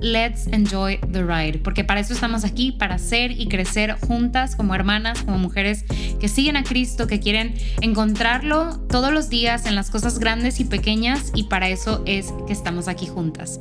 let's 0.00 0.46
enjoy 0.46 0.98
the 1.12 1.22
ride, 1.22 1.58
porque 1.58 1.84
para 1.84 2.00
eso 2.00 2.12
estamos 2.12 2.44
aquí, 2.44 2.72
para 2.72 2.98
ser 2.98 3.32
y 3.32 3.48
crecer 3.48 3.96
juntas 4.00 4.56
como 4.56 4.74
hermanas, 4.74 5.22
como 5.22 5.38
mujeres 5.38 5.84
que 6.20 6.28
siguen 6.28 6.56
a 6.56 6.64
Cristo, 6.64 7.06
que 7.06 7.20
quieren 7.20 7.54
encontrarlo 7.80 8.80
todos 8.88 9.12
los 9.12 9.28
días 9.28 9.66
en 9.66 9.74
las 9.74 9.90
cosas 9.90 10.18
grandes 10.18 10.60
y 10.60 10.64
pequeñas, 10.64 11.32
y 11.34 11.44
para 11.44 11.68
eso 11.68 12.02
es 12.06 12.32
que 12.46 12.52
estamos 12.52 12.88
aquí 12.88 13.06
juntas. 13.06 13.60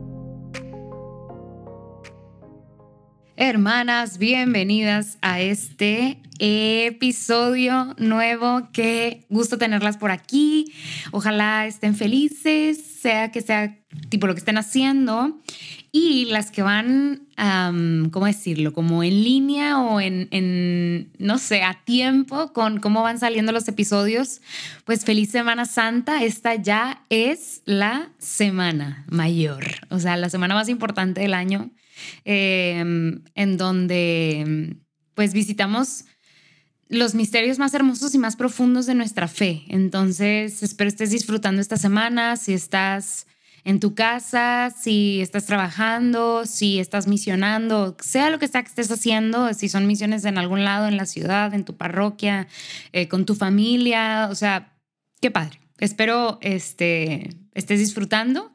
Hermanas, 3.38 4.18
bienvenidas 4.18 5.18
a 5.22 5.42
este 5.42 6.22
episodio 6.40 7.94
nuevo. 7.98 8.70
Qué 8.72 9.26
gusto 9.28 9.58
tenerlas 9.58 9.98
por 9.98 10.10
aquí. 10.10 10.72
Ojalá 11.12 11.68
estén 11.68 11.96
felices, 11.96 12.82
sea 12.82 13.32
que 13.32 13.42
sea 13.42 13.78
tipo 14.08 14.28
lo 14.28 14.34
que 14.36 14.40
estén 14.40 14.58
haciendo. 14.58 15.42
Y 15.98 16.26
las 16.26 16.52
que 16.52 16.62
van, 16.62 17.28
¿cómo 18.12 18.26
decirlo? 18.26 18.74
Como 18.74 19.04
en 19.04 19.24
línea 19.24 19.80
o 19.80 20.02
en, 20.02 21.10
no 21.20 21.38
sé, 21.38 21.64
a 21.64 21.86
tiempo 21.86 22.52
con 22.52 22.80
cómo 22.80 23.02
van 23.04 23.20
saliendo 23.20 23.52
los 23.52 23.68
episodios. 23.68 24.42
Pues 24.84 25.06
feliz 25.06 25.32
Semana 25.32 25.66
Santa. 25.66 26.24
Esta 26.24 26.56
ya 26.56 27.04
es 27.10 27.62
la 27.66 28.10
semana 28.18 29.06
mayor, 29.10 29.64
o 29.90 30.00
sea, 30.00 30.18
la 30.18 30.30
semana 30.30 30.54
más 30.54 30.68
importante 30.68 31.22
del 31.22 31.34
año 31.34 31.72
Em, 32.24 33.24
en 33.36 33.58
donde 33.58 34.78
pues 35.14 35.34
visitamos 35.34 36.06
los 36.88 37.16
misterios 37.16 37.58
más 37.58 37.74
hermosos 37.74 38.14
y 38.14 38.18
más 38.18 38.36
profundos 38.36 38.86
de 38.86 38.96
nuestra 38.96 39.28
fe. 39.28 39.64
Entonces, 39.70 40.62
espero 40.62 40.90
estés 40.90 41.12
disfrutando 41.12 41.62
esta 41.62 41.78
semana, 41.78 42.36
si 42.36 42.54
estás 42.54 43.28
en 43.66 43.82
tu 43.82 43.94
casa, 43.94 44.70
si 44.70 45.20
estás 45.20 45.46
trabajando, 45.46 46.46
si 46.46 46.80
estás 46.80 47.08
misionando, 47.08 47.98
sea 48.00 48.30
lo 48.30 48.40
que 48.40 48.48
sea 48.48 48.64
que 48.64 48.70
estés 48.70 48.90
haciendo, 48.90 49.53
si 49.53 49.68
son 49.68 49.88
misiones 49.88 50.24
en 50.24 50.38
algún 50.38 50.64
lado, 50.64 50.88
en 50.88 50.96
la 50.96 51.06
ciudad, 51.06 51.53
en 51.53 51.66
tu 51.66 51.75
parroquia, 51.75 52.48
eh, 52.94 53.09
con 53.09 53.25
tu 53.25 53.36
familia, 53.36 54.30
o 54.31 54.36
sea, 54.36 54.74
qué 55.20 55.31
padre. 55.31 55.59
Espero 55.80 56.38
este, 56.42 57.30
estés 57.54 57.80
disfrutando 57.80 58.54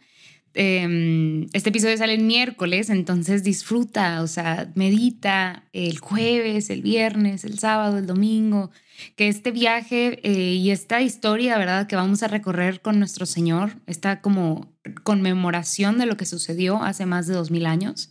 Em, 0.53 1.47
este 1.53 1.69
episodio 1.69 1.97
sale 1.97 2.15
el 2.15 2.25
miércoles, 2.25 2.91
entonces 2.91 3.45
disfruta, 3.45 4.21
o 4.23 4.27
sea, 4.27 4.71
medita 4.75 5.65
el 5.73 5.99
jueves, 5.99 6.71
el 6.71 6.83
viernes, 6.83 7.45
el 7.45 7.59
sábado, 7.59 7.99
el 7.99 8.07
domingo, 8.07 8.71
que 9.17 9.29
este 9.29 9.51
viaje 9.51 10.21
eh, 10.23 10.55
y 10.55 10.71
esta 10.71 11.01
historia, 11.01 11.59
¿verdad?, 11.59 11.87
que 11.87 11.97
vamos 11.97 12.23
a 12.23 12.29
recorrer 12.29 12.81
con 12.81 12.99
nuestro 12.99 13.27
Señor, 13.27 13.77
esta 13.87 14.21
como 14.21 14.73
conmemoración 15.03 15.99
de 15.99 16.07
lo 16.07 16.17
que 16.17 16.27
sucedió 16.27 16.83
hace 16.83 17.07
más 17.07 17.27
de 17.27 17.35
dos 17.35 17.51
mil 17.51 17.67
años, 17.67 18.11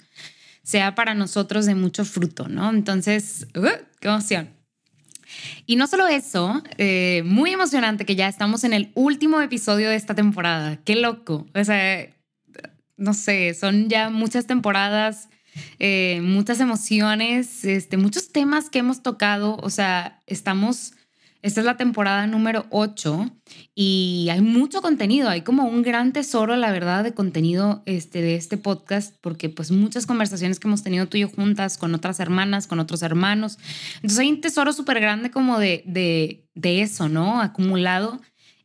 sea 0.64 0.96
para 0.96 1.14
nosotros 1.14 1.66
de 1.66 1.76
mucho 1.76 2.06
fruto, 2.06 2.48
¿no? 2.48 2.70
Entonces, 2.70 3.48
¡uh! 3.56 3.68
¡qué 4.00 4.08
emoción! 4.08 4.50
Y 5.66 5.76
no 5.76 5.88
solo 5.88 6.08
eso, 6.08 6.62
eh, 6.78 7.22
muy 7.26 7.52
emocionante 7.52 8.06
que 8.06 8.16
ya 8.16 8.28
estamos 8.28 8.64
en 8.64 8.74
el 8.74 8.92
último 8.96 9.42
episodio 9.42 9.90
de 9.90 9.96
esta 9.96 10.16
temporada. 10.16 10.78
Qué 10.84 10.96
loco. 10.96 11.48
O 11.54 11.64
sea, 11.64 12.10
no 12.98 13.14
sé, 13.14 13.54
son 13.54 13.90
ya 13.90 14.10
muchas 14.10 14.48
temporadas, 14.48 15.30
eh, 15.80 16.22
muchas 16.22 16.60
emociones, 16.60 17.64
este, 17.66 17.98
muchos 17.98 18.32
temas 18.32 18.70
que 18.70 18.80
hemos 18.80 19.02
tocado, 19.02 19.58
o 19.62 19.70
sea, 19.70 20.22
estamos, 20.28 20.94
esta 21.42 21.62
es 21.62 21.66
la 21.66 21.78
temporada 21.78 22.28
número 22.28 22.66
8 22.70 23.30
y 23.76 24.28
hay 24.32 24.42
mucho 24.42 24.82
contenido, 24.82 25.30
hay 25.30 25.42
como 25.42 25.66
un 25.66 25.82
gran 25.82 26.12
tesoro, 26.12 26.56
la 26.56 26.72
verdad, 26.72 27.04
de 27.04 27.14
contenido 27.14 27.82
este, 27.86 28.22
de 28.22 28.36
este 28.36 28.58
podcast, 28.58 29.16
porque 29.22 29.50
pues 29.50 29.72
muchas 29.72 30.06
conversaciones 30.06 30.60
que 30.60 30.68
hemos 30.68 30.84
tenido 30.84 31.08
tú 31.08 31.18
y 31.18 31.22
yo 31.22 31.30
juntas 31.30 31.78
con 31.78 31.94
otras 31.96 32.20
hermanas, 32.20 32.68
con 32.68 32.80
otros 32.80 33.02
hermanos, 33.02 33.58
entonces 33.96 34.20
hay 34.20 34.30
un 34.30 34.42
tesoro 34.42 34.74
súper 34.74 35.00
grande 35.00 35.32
como 35.32 35.60
de, 35.60 35.84
de, 35.86 36.46
de 36.56 36.82
eso, 36.82 37.10
¿no? 37.10 37.42
Acumulado. 37.42 38.20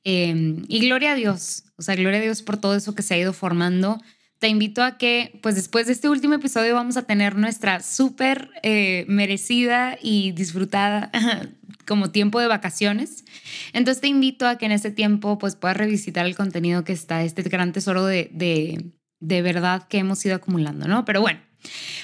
Em, 0.05 0.65
y 0.69 0.81
gloria 0.81 1.13
a 1.13 1.15
Dios, 1.15 1.65
o 1.77 1.83
sea, 1.83 1.97
gloria 1.97 2.19
a 2.19 2.23
Dios 2.23 2.43
por 2.43 2.59
todo 2.59 2.75
eso 2.77 2.95
que 2.95 3.03
se 3.03 3.15
ha 3.15 3.19
ido 3.19 3.33
formando 3.33 4.01
te 4.45 4.49
invito 4.51 4.83
a 4.83 4.99
que, 4.99 5.39
pues 5.43 5.55
después 5.55 5.87
de 5.87 5.95
este 5.95 6.11
último 6.11 6.35
episodio 6.35 6.75
vamos 6.75 6.99
a 6.99 7.05
tener 7.05 7.35
nuestra 7.35 7.81
súper 7.81 8.51
eh, 8.63 9.07
merecida 9.09 9.97
y 10.03 10.33
disfrutada 10.33 11.11
como 11.87 12.11
tiempo 12.11 12.41
de 12.41 12.47
vacaciones. 12.47 13.25
Entonces 13.73 14.03
te 14.03 14.09
invito 14.09 14.47
a 14.47 14.59
que 14.59 14.67
en 14.67 14.73
ese 14.73 14.91
tiempo 14.91 15.39
pues 15.39 15.57
puedas 15.57 15.79
revisitar 15.79 16.27
el 16.27 16.37
contenido 16.37 16.85
que 16.85 16.93
está, 16.93 17.23
este 17.23 17.41
gran 17.45 17.73
tesoro 17.73 18.05
de, 18.05 18.29
de, 18.35 18.93
de 19.19 19.41
verdad 19.41 19.89
que 19.89 19.97
hemos 19.97 20.23
ido 20.27 20.35
acumulando, 20.35 20.87
¿no? 20.89 21.07
Pero 21.07 21.23
bueno. 21.23 21.41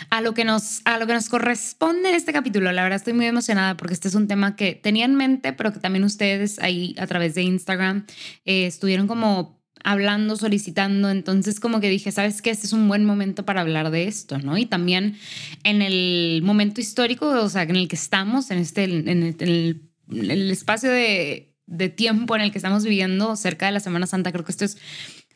A 0.09 0.22
lo, 0.22 0.33
que 0.33 0.47
nos, 0.47 0.81
a 0.87 0.97
lo 0.97 1.07
que 1.07 1.12
nos 1.12 1.28
corresponde 1.28 2.09
en 2.09 2.15
este 2.15 2.33
capítulo, 2.33 2.72
la 2.72 2.83
verdad 2.83 2.97
estoy 2.97 3.12
muy 3.12 3.27
emocionada 3.27 3.77
porque 3.77 3.93
este 3.93 4.09
es 4.09 4.15
un 4.15 4.27
tema 4.27 4.57
que 4.57 4.75
tenía 4.75 5.05
en 5.05 5.15
mente, 5.15 5.53
pero 5.53 5.71
que 5.75 5.81
también 5.81 6.03
ustedes 6.03 6.59
ahí 6.61 6.95
a 6.99 7.07
través 7.07 7.34
de 7.34 7.43
Instagram 7.43 8.07
eh, 8.47 8.65
estuvieron 8.65 9.07
como 9.07 9.59
hablando, 9.85 10.37
solicitando, 10.37 11.11
entonces 11.11 11.61
como 11.61 11.81
que 11.81 11.89
dije, 11.89 12.13
¿sabes 12.13 12.43
qué? 12.43 12.51
Este 12.51 12.67
es 12.67 12.73
un 12.73 12.89
buen 12.89 13.05
momento 13.05 13.45
para 13.45 13.61
hablar 13.61 13.91
de 13.91 14.09
esto, 14.09 14.39
¿no? 14.39 14.59
Y 14.59 14.67
también 14.67 15.17
en 15.65 15.83
el 15.83 16.43
momento 16.45 16.81
histórico, 16.81 17.29
o 17.29 17.49
sea, 17.49 17.63
en 17.63 17.77
el 17.77 17.89
que 17.89 17.97
estamos, 17.97 18.51
en, 18.51 18.59
este, 18.59 18.85
en 18.85 19.23
el, 19.23 20.51
espacio 20.51 20.91
de, 20.91 21.55
de, 21.67 21.89
tiempo 21.89 22.37
en 22.37 22.43
el 22.43 22.53
que 22.53 22.59
estamos 22.59 22.85
viviendo 22.85 23.37
cerca 23.37 23.67
de 23.67 23.73
la 23.73 23.81
Semana 23.81 24.07
Santa, 24.07 24.33
creo 24.33 24.45
que 24.45 24.53
esto 24.53 24.65
es 24.65 24.79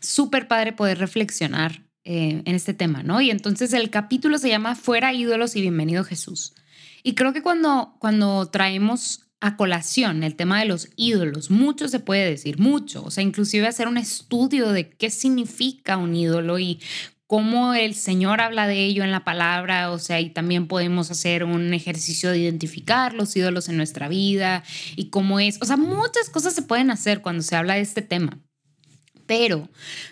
súper 0.00 0.48
padre 0.48 0.72
poder 0.72 0.98
reflexionar 0.98 1.82
eh, 2.06 2.42
en 2.44 2.54
este 2.54 2.74
tema, 2.74 3.02
¿no? 3.02 3.22
Y 3.22 3.30
entonces 3.30 3.72
el 3.72 3.88
capítulo 3.88 4.36
se 4.36 4.50
llama 4.50 4.74
Fuera 4.74 5.14
ídolos 5.14 5.56
y 5.56 5.62
bienvenido 5.62 6.04
Jesús. 6.04 6.54
Y 7.02 7.14
creo 7.14 7.32
que 7.32 7.40
cuando, 7.40 7.96
cuando 7.98 8.46
traemos 8.50 9.23
a 9.44 9.58
colación 9.58 10.22
el 10.22 10.36
tema 10.36 10.58
de 10.58 10.64
los 10.64 10.88
ídolos. 10.96 11.50
Mucho 11.50 11.86
se 11.88 12.00
puede 12.00 12.30
decir, 12.30 12.58
mucho. 12.58 13.04
O 13.04 13.10
sea, 13.10 13.22
inclusive 13.22 13.66
hacer 13.66 13.88
un 13.88 13.98
estudio 13.98 14.72
de 14.72 14.88
qué 14.88 15.10
significa 15.10 15.98
un 15.98 16.16
ídolo 16.16 16.58
y 16.58 16.80
cómo 17.26 17.74
el 17.74 17.94
Señor 17.94 18.40
habla 18.40 18.66
de 18.66 18.82
ello 18.86 19.04
en 19.04 19.10
la 19.10 19.22
palabra. 19.22 19.90
O 19.90 19.98
sea, 19.98 20.18
y 20.18 20.30
también 20.30 20.66
podemos 20.66 21.10
hacer 21.10 21.44
un 21.44 21.74
ejercicio 21.74 22.30
de 22.30 22.38
identificar 22.38 23.12
los 23.12 23.36
ídolos 23.36 23.68
en 23.68 23.76
nuestra 23.76 24.08
vida 24.08 24.64
y 24.96 25.10
cómo 25.10 25.38
es. 25.40 25.58
O 25.60 25.66
sea, 25.66 25.76
muchas 25.76 26.30
cosas 26.30 26.54
se 26.54 26.62
pueden 26.62 26.90
hacer 26.90 27.20
cuando 27.20 27.42
se 27.42 27.54
habla 27.54 27.74
de 27.74 27.82
este 27.82 28.00
tema. 28.00 28.38
Pero 29.26 29.68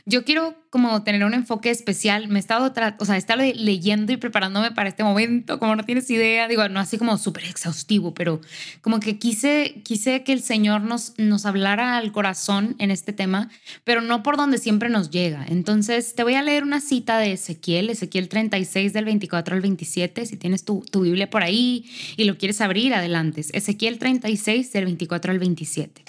yo 0.06 0.24
quiero 0.24 0.56
como 0.72 1.02
tener 1.02 1.22
un 1.24 1.34
enfoque 1.34 1.68
especial. 1.68 2.28
Me 2.28 2.38
he 2.38 2.40
estado, 2.40 2.72
o 2.98 3.04
sea, 3.04 3.16
he 3.16 3.18
estado 3.18 3.42
leyendo 3.42 4.10
y 4.10 4.16
preparándome 4.16 4.70
para 4.70 4.88
este 4.88 5.04
momento, 5.04 5.58
como 5.58 5.76
no 5.76 5.84
tienes 5.84 6.08
idea, 6.10 6.48
digo, 6.48 6.66
no 6.70 6.80
así 6.80 6.96
como 6.96 7.18
súper 7.18 7.44
exhaustivo, 7.44 8.14
pero 8.14 8.40
como 8.80 8.98
que 8.98 9.18
quise, 9.18 9.82
quise 9.84 10.24
que 10.24 10.32
el 10.32 10.42
Señor 10.42 10.80
nos, 10.80 11.12
nos 11.18 11.44
hablara 11.44 11.98
al 11.98 12.10
corazón 12.10 12.74
en 12.78 12.90
este 12.90 13.12
tema, 13.12 13.50
pero 13.84 14.00
no 14.00 14.22
por 14.22 14.38
donde 14.38 14.56
siempre 14.56 14.88
nos 14.88 15.10
llega. 15.10 15.44
Entonces, 15.46 16.14
te 16.14 16.22
voy 16.22 16.34
a 16.34 16.42
leer 16.42 16.62
una 16.62 16.80
cita 16.80 17.18
de 17.18 17.32
Ezequiel, 17.32 17.90
Ezequiel 17.90 18.30
36 18.30 18.94
del 18.94 19.04
24 19.04 19.54
al 19.54 19.60
27, 19.60 20.24
si 20.24 20.36
tienes 20.38 20.64
tu, 20.64 20.82
tu 20.90 21.02
Biblia 21.02 21.28
por 21.28 21.42
ahí 21.42 21.84
y 22.16 22.24
lo 22.24 22.38
quieres 22.38 22.62
abrir, 22.62 22.94
adelante. 22.94 23.42
Ezequiel 23.52 23.98
36 23.98 24.72
del 24.72 24.84
24 24.86 25.32
al 25.32 25.38
27. 25.38 26.02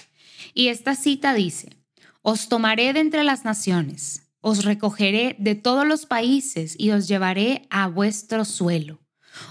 Y 0.54 0.68
esta 0.68 0.94
cita 0.94 1.34
dice, 1.34 1.73
os 2.26 2.48
tomaré 2.48 2.94
de 2.94 3.00
entre 3.00 3.22
las 3.22 3.44
naciones, 3.44 4.30
os 4.40 4.64
recogeré 4.64 5.36
de 5.38 5.54
todos 5.54 5.86
los 5.86 6.06
países 6.06 6.74
y 6.78 6.90
os 6.90 7.06
llevaré 7.06 7.66
a 7.68 7.86
vuestro 7.86 8.46
suelo. 8.46 8.98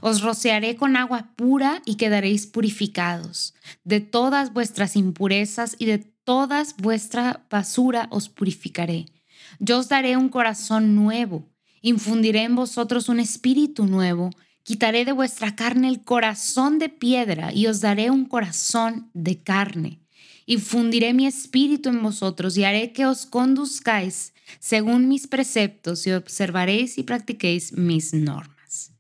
Os 0.02 0.22
rociaré 0.22 0.76
con 0.76 0.98
agua 0.98 1.34
pura 1.36 1.84
y 1.86 1.96
quedaréis 1.96 2.48
purificados. 2.48 3.54
De 3.84 4.00
todas 4.00 4.54
vuestras 4.54 4.96
impurezas 4.96 5.76
y 5.78 5.86
de 5.86 6.00
todas 6.00 6.76
vuestra 6.78 7.46
basura 7.48 8.08
os 8.10 8.28
purificaré. 8.28 9.06
Yo 9.60 9.78
os 9.78 9.88
daré 9.88 10.18
un 10.18 10.30
corazón 10.30 10.96
nuevo, 10.96 11.48
infundiré 11.82 12.42
en 12.42 12.56
vosotros 12.56 13.08
un 13.08 13.20
espíritu 13.20 13.86
nuevo, 13.86 14.32
quitaré 14.64 15.06
de 15.06 15.12
vuestra 15.12 15.56
carne 15.56 15.90
el 15.90 16.04
corazón 16.04 16.80
de 16.80 16.90
piedra 16.90 17.54
y 17.54 17.68
os 17.68 17.82
daré 17.82 18.10
un 18.10 18.26
corazón 18.26 19.12
de 19.14 19.44
carne. 19.44 20.03
Infundiré 20.46 21.14
mi 21.14 21.26
espíritu 21.26 21.90
en 21.90 22.02
vosotros 22.02 22.58
y 22.58 22.64
haré 22.64 22.92
que 22.94 23.06
os 23.06 23.26
conduzcáis 23.26 24.34
según 24.60 25.08
mis 25.08 25.28
preceptos 25.28 26.06
y 26.08 26.12
observaréis 26.12 26.98
y 26.98 27.04
practiquéis 27.04 27.74
mis 27.74 28.14
normas. 28.14 28.92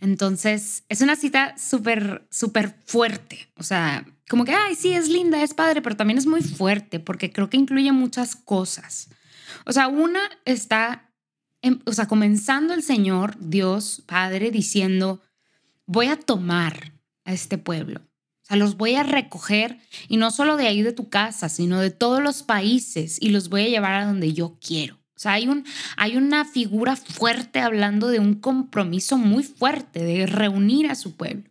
Entonces, 0.00 0.84
es 0.88 1.00
una 1.00 1.16
cita 1.16 1.56
súper, 1.58 2.26
súper 2.30 2.76
fuerte. 2.84 3.48
O 3.56 3.62
sea, 3.62 4.06
como 4.28 4.44
que, 4.44 4.52
ay, 4.52 4.74
sí, 4.74 4.92
es 4.92 5.08
linda, 5.08 5.42
es 5.42 5.54
padre, 5.54 5.82
pero 5.82 5.96
también 5.96 6.18
es 6.18 6.26
muy 6.26 6.42
fuerte 6.42 7.00
porque 7.00 7.32
creo 7.32 7.48
que 7.48 7.56
incluye 7.56 7.92
muchas 7.92 8.36
cosas. 8.36 9.08
O 9.64 9.72
sea, 9.72 9.88
una 9.88 10.20
está, 10.44 11.10
o 11.84 11.92
sea, 11.92 12.06
comenzando 12.06 12.74
el 12.74 12.82
Señor, 12.82 13.36
Dios, 13.38 14.02
Padre, 14.06 14.50
diciendo, 14.50 15.22
voy 15.86 16.06
a 16.06 16.16
tomar 16.16 16.92
a 17.24 17.32
este 17.32 17.58
pueblo. 17.58 18.02
O 18.46 18.48
sea, 18.48 18.56
los 18.58 18.76
voy 18.76 18.94
a 18.94 19.02
recoger 19.02 19.80
y 20.06 20.18
no 20.18 20.30
solo 20.30 20.56
de 20.56 20.68
ahí 20.68 20.80
de 20.80 20.92
tu 20.92 21.08
casa, 21.08 21.48
sino 21.48 21.80
de 21.80 21.90
todos 21.90 22.22
los 22.22 22.44
países 22.44 23.18
y 23.20 23.30
los 23.30 23.48
voy 23.48 23.62
a 23.62 23.68
llevar 23.68 23.94
a 23.94 24.06
donde 24.06 24.34
yo 24.34 24.56
quiero. 24.64 24.94
O 25.16 25.18
sea, 25.18 25.32
hay, 25.32 25.48
un, 25.48 25.64
hay 25.96 26.16
una 26.16 26.44
figura 26.44 26.94
fuerte 26.94 27.58
hablando 27.58 28.06
de 28.06 28.20
un 28.20 28.34
compromiso 28.34 29.18
muy 29.18 29.42
fuerte 29.42 30.04
de 30.04 30.26
reunir 30.26 30.88
a 30.88 30.94
su 30.94 31.16
pueblo. 31.16 31.50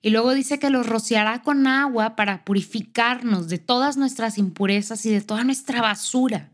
Y 0.00 0.08
luego 0.08 0.32
dice 0.32 0.58
que 0.58 0.70
los 0.70 0.86
rociará 0.86 1.42
con 1.42 1.66
agua 1.66 2.16
para 2.16 2.46
purificarnos 2.46 3.48
de 3.48 3.58
todas 3.58 3.98
nuestras 3.98 4.38
impurezas 4.38 5.04
y 5.04 5.10
de 5.10 5.20
toda 5.20 5.44
nuestra 5.44 5.82
basura. 5.82 6.50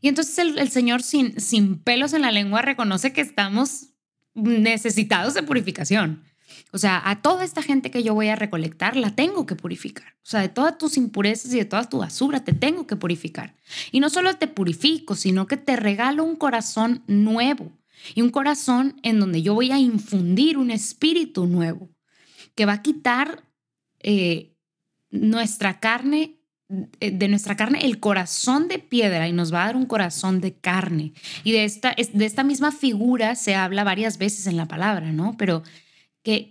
Y 0.00 0.08
entonces 0.08 0.36
el, 0.38 0.58
el 0.58 0.70
Señor 0.70 1.04
sin, 1.04 1.40
sin 1.40 1.78
pelos 1.78 2.14
en 2.14 2.22
la 2.22 2.32
lengua 2.32 2.62
reconoce 2.62 3.12
que 3.12 3.20
estamos 3.20 3.90
necesitados 4.34 5.34
de 5.34 5.44
purificación. 5.44 6.24
O 6.72 6.78
sea, 6.78 7.02
a 7.04 7.22
toda 7.22 7.44
esta 7.44 7.62
gente 7.62 7.90
que 7.90 8.02
yo 8.02 8.14
voy 8.14 8.28
a 8.28 8.36
recolectar, 8.36 8.96
la 8.96 9.14
tengo 9.14 9.46
que 9.46 9.56
purificar. 9.56 10.14
O 10.22 10.30
sea, 10.30 10.40
de 10.40 10.48
todas 10.48 10.78
tus 10.78 10.96
impurezas 10.96 11.52
y 11.52 11.58
de 11.58 11.64
toda 11.64 11.88
tu 11.88 11.98
basura, 11.98 12.44
te 12.44 12.52
tengo 12.52 12.86
que 12.86 12.96
purificar. 12.96 13.56
Y 13.92 14.00
no 14.00 14.10
solo 14.10 14.34
te 14.34 14.46
purifico, 14.46 15.14
sino 15.14 15.46
que 15.46 15.56
te 15.56 15.76
regalo 15.76 16.24
un 16.24 16.36
corazón 16.36 17.02
nuevo. 17.06 17.72
Y 18.14 18.22
un 18.22 18.30
corazón 18.30 19.00
en 19.02 19.18
donde 19.20 19.42
yo 19.42 19.54
voy 19.54 19.72
a 19.72 19.78
infundir 19.78 20.58
un 20.58 20.70
espíritu 20.70 21.46
nuevo 21.46 21.90
que 22.54 22.66
va 22.66 22.74
a 22.74 22.82
quitar 22.82 23.44
eh, 24.00 24.56
nuestra 25.10 25.80
carne 25.80 26.38
eh, 27.00 27.12
de 27.12 27.28
nuestra 27.28 27.56
carne 27.56 27.78
el 27.82 27.98
corazón 27.98 28.68
de 28.68 28.78
piedra 28.78 29.26
y 29.26 29.32
nos 29.32 29.54
va 29.54 29.62
a 29.62 29.66
dar 29.66 29.76
un 29.76 29.86
corazón 29.86 30.42
de 30.42 30.54
carne. 30.54 31.14
Y 31.42 31.52
de 31.52 31.64
esta, 31.64 31.94
de 31.94 32.26
esta 32.26 32.44
misma 32.44 32.72
figura 32.72 33.36
se 33.36 33.54
habla 33.54 33.84
varias 33.84 34.18
veces 34.18 34.46
en 34.46 34.58
la 34.58 34.68
palabra, 34.68 35.10
¿no? 35.10 35.34
Pero 35.38 35.62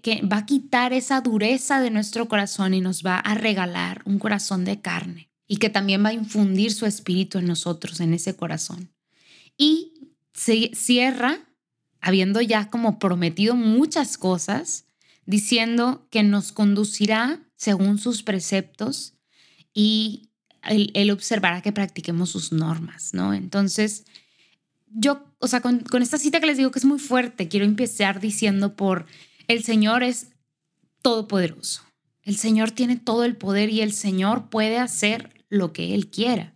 que, 0.02 0.22
va 0.22 0.38
a 0.38 0.46
quitar 0.46 0.92
esa 0.92 1.22
dureza 1.22 1.80
de 1.82 1.92
nuestro 1.92 2.28
corazón 2.28 2.74
y 2.74 2.82
nos 2.82 3.06
va 3.06 3.20
a 3.20 3.36
regalar 3.36 4.02
un 4.06 4.18
corazón 4.18 4.66
de 4.66 4.82
carne 4.82 5.30
y 5.48 5.58
que 5.58 5.70
también 5.70 6.04
va 6.04 6.10
a 6.10 6.14
infundir 6.14 6.74
su 6.74 6.86
espíritu 6.86 7.38
en 7.38 7.46
nosotros, 7.46 8.00
en 8.00 8.14
ese 8.14 8.36
corazón. 8.36 8.92
Y 9.56 10.16
se 10.34 10.72
cierra, 10.74 11.40
habiendo 12.02 12.42
ya 12.42 12.70
como 12.70 12.98
prometido 12.98 13.56
muchas 13.56 14.18
cosas, 14.18 14.86
diciendo 15.26 16.08
que 16.10 16.24
nos 16.24 16.52
conducirá 16.52 17.40
según 17.56 18.00
sus 18.00 18.24
preceptos 18.24 19.14
y 19.74 20.30
él, 20.64 21.12
observará 21.12 21.62
que 21.62 21.72
practiquemos 21.72 22.32
sus 22.32 22.52
normas, 22.52 23.14
¿no? 23.14 23.34
Entonces, 23.34 24.06
yo, 24.88 25.24
o 25.40 25.48
sea, 25.48 25.62
con, 25.62 25.80
con 25.80 26.02
esta 26.02 26.18
cita 26.18 26.40
que 26.40 26.48
les 26.48 26.58
digo 26.58 26.72
que 26.72 26.80
es 26.80 26.86
muy 26.86 27.00
fuerte, 27.00 27.48
quiero 27.48 27.66
empezar 27.66 28.20
diciendo 28.20 28.76
por 28.76 29.06
el 29.48 29.64
Señor 29.64 30.04
es 30.04 30.28
todopoderoso. 31.02 31.84
El 32.22 32.36
Señor 32.36 32.72
tiene 32.72 32.98
todo 32.98 33.24
el 33.24 33.38
poder 33.38 33.70
y 33.70 33.82
el 33.82 33.94
Señor 33.94 34.50
puede 34.50 34.78
hacer 34.78 35.46
lo 35.50 35.72
que 35.72 35.96
Él 35.96 36.10
quiera. 36.10 36.56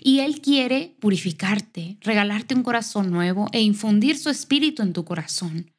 Y 0.00 0.20
Él 0.20 0.40
quiere 0.40 0.96
purificarte, 1.00 1.98
regalarte 2.00 2.54
un 2.54 2.64
corazón 2.64 3.10
nuevo 3.10 3.48
e 3.52 3.60
infundir 3.60 4.18
su 4.18 4.30
espíritu 4.30 4.82
en 4.82 4.92
tu 4.92 5.04
corazón, 5.04 5.70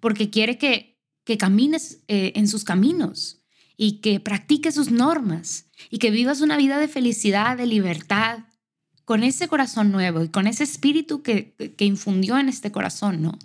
porque 0.00 0.30
quiere 0.30 0.56
que, 0.56 0.98
que 1.24 1.36
camines 1.36 2.00
eh, 2.08 2.32
en 2.36 2.48
sus 2.48 2.64
caminos 2.64 3.42
y 3.76 4.00
que 4.00 4.18
practiques 4.20 4.74
sus 4.74 4.90
normas 4.90 5.66
y 5.90 5.98
que 5.98 6.10
vivas 6.10 6.40
una 6.40 6.56
vida 6.56 6.78
de 6.78 6.88
felicidad, 6.88 7.58
de 7.58 7.66
libertad, 7.66 8.44
con 9.04 9.22
ese 9.22 9.46
corazón 9.46 9.92
nuevo 9.92 10.24
y 10.24 10.28
con 10.28 10.46
ese 10.46 10.64
espíritu 10.64 11.22
que, 11.22 11.54
que 11.76 11.84
infundió 11.84 12.38
en 12.38 12.48
este 12.48 12.72
corazón, 12.72 13.22
¿no? 13.22 13.38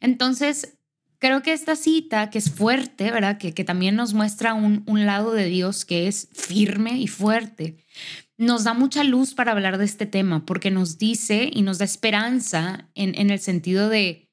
Entonces, 0.00 0.78
creo 1.18 1.42
que 1.42 1.52
esta 1.52 1.76
cita, 1.76 2.30
que 2.30 2.38
es 2.38 2.50
fuerte, 2.50 3.10
¿verdad? 3.10 3.38
Que, 3.38 3.54
que 3.54 3.64
también 3.64 3.96
nos 3.96 4.14
muestra 4.14 4.54
un, 4.54 4.82
un 4.86 5.06
lado 5.06 5.32
de 5.32 5.46
Dios 5.46 5.84
que 5.84 6.08
es 6.08 6.28
firme 6.32 6.98
y 6.98 7.06
fuerte, 7.06 7.78
nos 8.36 8.64
da 8.64 8.74
mucha 8.74 9.04
luz 9.04 9.34
para 9.34 9.52
hablar 9.52 9.78
de 9.78 9.84
este 9.84 10.06
tema, 10.06 10.44
porque 10.44 10.70
nos 10.70 10.98
dice 10.98 11.50
y 11.52 11.62
nos 11.62 11.78
da 11.78 11.84
esperanza 11.84 12.88
en, 12.94 13.14
en 13.18 13.30
el 13.30 13.40
sentido 13.40 13.88
de 13.88 14.28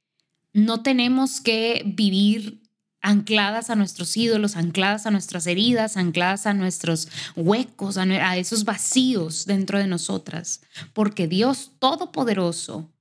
no 0.53 0.81
tenemos 0.81 1.39
que 1.39 1.83
vivir 1.85 2.61
ancladas 3.01 3.69
a 3.69 3.75
nuestros 3.75 4.15
ídolos, 4.15 4.55
ancladas 4.55 5.05
a 5.05 5.11
nuestras 5.11 5.47
heridas, 5.47 5.97
ancladas 5.97 6.45
a 6.45 6.53
nuestros 6.53 7.07
huecos, 7.35 7.97
a, 7.97 8.03
a 8.03 8.37
esos 8.37 8.63
vacíos 8.63 9.45
dentro 9.45 9.79
de 9.79 9.87
nosotras, 9.87 10.61
porque 10.93 11.27
Dios 11.27 11.71
Todopoderoso 11.79 12.91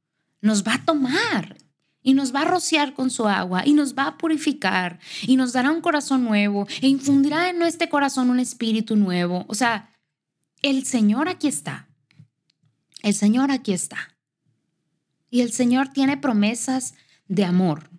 nos 0.40 0.66
va 0.66 0.74
a 0.74 0.84
tomar 0.84 1.56
y 2.02 2.14
nos 2.14 2.34
va 2.34 2.42
a 2.42 2.44
rociar 2.46 2.94
con 2.94 3.10
su 3.10 3.26
agua 3.26 3.66
y 3.66 3.74
nos 3.74 3.94
va 3.94 4.06
a 4.06 4.18
purificar 4.18 4.98
y 5.22 5.36
nos 5.36 5.52
dará 5.52 5.70
un 5.70 5.80
corazón 5.80 6.24
nuevo 6.24 6.66
e 6.80 6.88
infundirá 6.88 7.50
en 7.50 7.58
nuestro 7.58 7.88
corazón 7.88 8.30
un 8.30 8.40
espíritu 8.40 8.96
nuevo. 8.96 9.44
O 9.48 9.54
sea, 9.54 9.90
el 10.62 10.84
Señor 10.84 11.28
aquí 11.28 11.48
está. 11.48 11.88
El 13.02 13.14
Señor 13.14 13.50
aquí 13.50 13.72
está. 13.72 14.16
Y 15.30 15.42
el 15.42 15.52
Señor 15.52 15.88
tiene 15.88 16.16
promesas 16.16 16.94
de 17.28 17.44
amor 17.44 17.90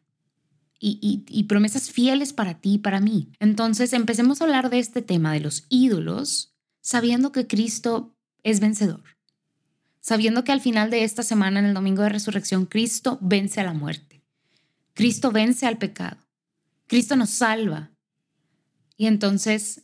y, 0.79 1.23
y 1.27 1.43
promesas 1.43 1.91
fieles 1.91 2.33
para 2.33 2.59
ti 2.59 2.73
y 2.73 2.77
para 2.79 2.99
mí. 2.99 3.29
Entonces, 3.39 3.93
empecemos 3.93 4.41
a 4.41 4.45
hablar 4.45 4.69
de 4.69 4.79
este 4.79 5.01
tema 5.01 5.31
de 5.31 5.39
los 5.39 5.65
ídolos, 5.69 6.55
sabiendo 6.81 7.31
que 7.31 7.47
Cristo 7.47 8.15
es 8.43 8.59
vencedor 8.59 9.03
sabiendo 10.01 10.43
que 10.43 10.51
al 10.51 10.61
final 10.61 10.89
de 10.89 11.03
esta 11.03 11.23
semana, 11.23 11.59
en 11.59 11.65
el 11.65 11.73
domingo 11.73 12.03
de 12.03 12.09
resurrección, 12.09 12.65
Cristo 12.65 13.17
vence 13.21 13.61
a 13.61 13.63
la 13.63 13.73
muerte. 13.73 14.21
Cristo 14.93 15.31
vence 15.31 15.65
al 15.65 15.77
pecado. 15.77 16.17
Cristo 16.87 17.15
nos 17.15 17.29
salva. 17.29 17.91
Y 18.97 19.05
entonces 19.05 19.83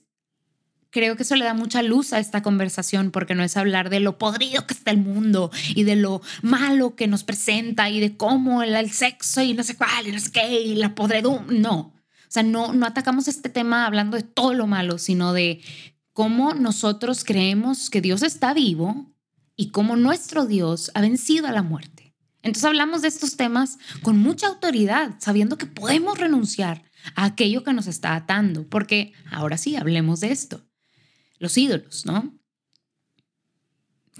creo 0.89 1.15
que 1.15 1.23
eso 1.23 1.35
le 1.35 1.45
da 1.45 1.53
mucha 1.53 1.83
luz 1.83 2.11
a 2.13 2.19
esta 2.19 2.41
conversación 2.41 3.11
porque 3.11 3.35
no 3.35 3.43
es 3.43 3.55
hablar 3.55 3.89
de 3.89 3.99
lo 3.99 4.17
podrido 4.17 4.65
que 4.65 4.73
está 4.73 4.91
el 4.91 4.97
mundo 4.97 5.51
y 5.75 5.83
de 5.83 5.95
lo 5.95 6.21
malo 6.41 6.95
que 6.95 7.07
nos 7.07 7.23
presenta 7.23 7.89
y 7.89 7.99
de 7.99 8.17
cómo 8.17 8.63
el, 8.63 8.91
sexo 8.91 9.41
y 9.41 9.53
no 9.53 9.63
sé 9.63 9.77
cuál 9.77 10.07
y 10.07 10.11
no 10.11 10.19
sé 10.19 10.31
qué 10.31 10.61
y 10.61 10.75
la 10.75 10.95
podredumbre. 10.95 11.59
No. 11.59 11.77
O 11.77 12.29
sea, 12.29 12.43
no, 12.43 12.73
no 12.73 12.85
atacamos 12.85 13.27
este 13.27 13.49
tema 13.49 13.85
hablando 13.85 14.17
de 14.17 14.23
todo 14.23 14.53
lo 14.53 14.67
malo, 14.67 14.97
sino 14.97 15.33
de 15.33 15.61
cómo 16.13 16.53
nosotros 16.53 17.23
creemos 17.23 17.89
que 17.89 18.01
Dios 18.01 18.23
está 18.23 18.53
vivo 18.53 19.16
y 19.57 19.71
cómo 19.71 19.97
nuestro 19.97 20.45
Dios 20.45 20.91
ha 20.93 21.01
vencido 21.01 21.47
a 21.47 21.51
la 21.51 21.63
muerte. 21.63 22.13
Entonces 22.43 22.65
hablamos 22.65 23.01
de 23.01 23.09
estos 23.09 23.35
temas 23.35 23.77
con 24.03 24.17
mucha 24.17 24.47
autoridad, 24.47 25.15
sabiendo 25.19 25.57
que 25.57 25.65
podemos 25.65 26.17
renunciar 26.17 26.83
a 27.15 27.25
aquello 27.25 27.63
que 27.63 27.73
nos 27.73 27.87
está 27.87 28.15
atando, 28.15 28.65
porque 28.69 29.11
ahora 29.29 29.57
sí, 29.57 29.75
hablemos 29.75 30.21
de 30.21 30.31
esto. 30.31 30.65
Los 31.39 31.57
ídolos, 31.57 32.05
¿no? 32.05 32.39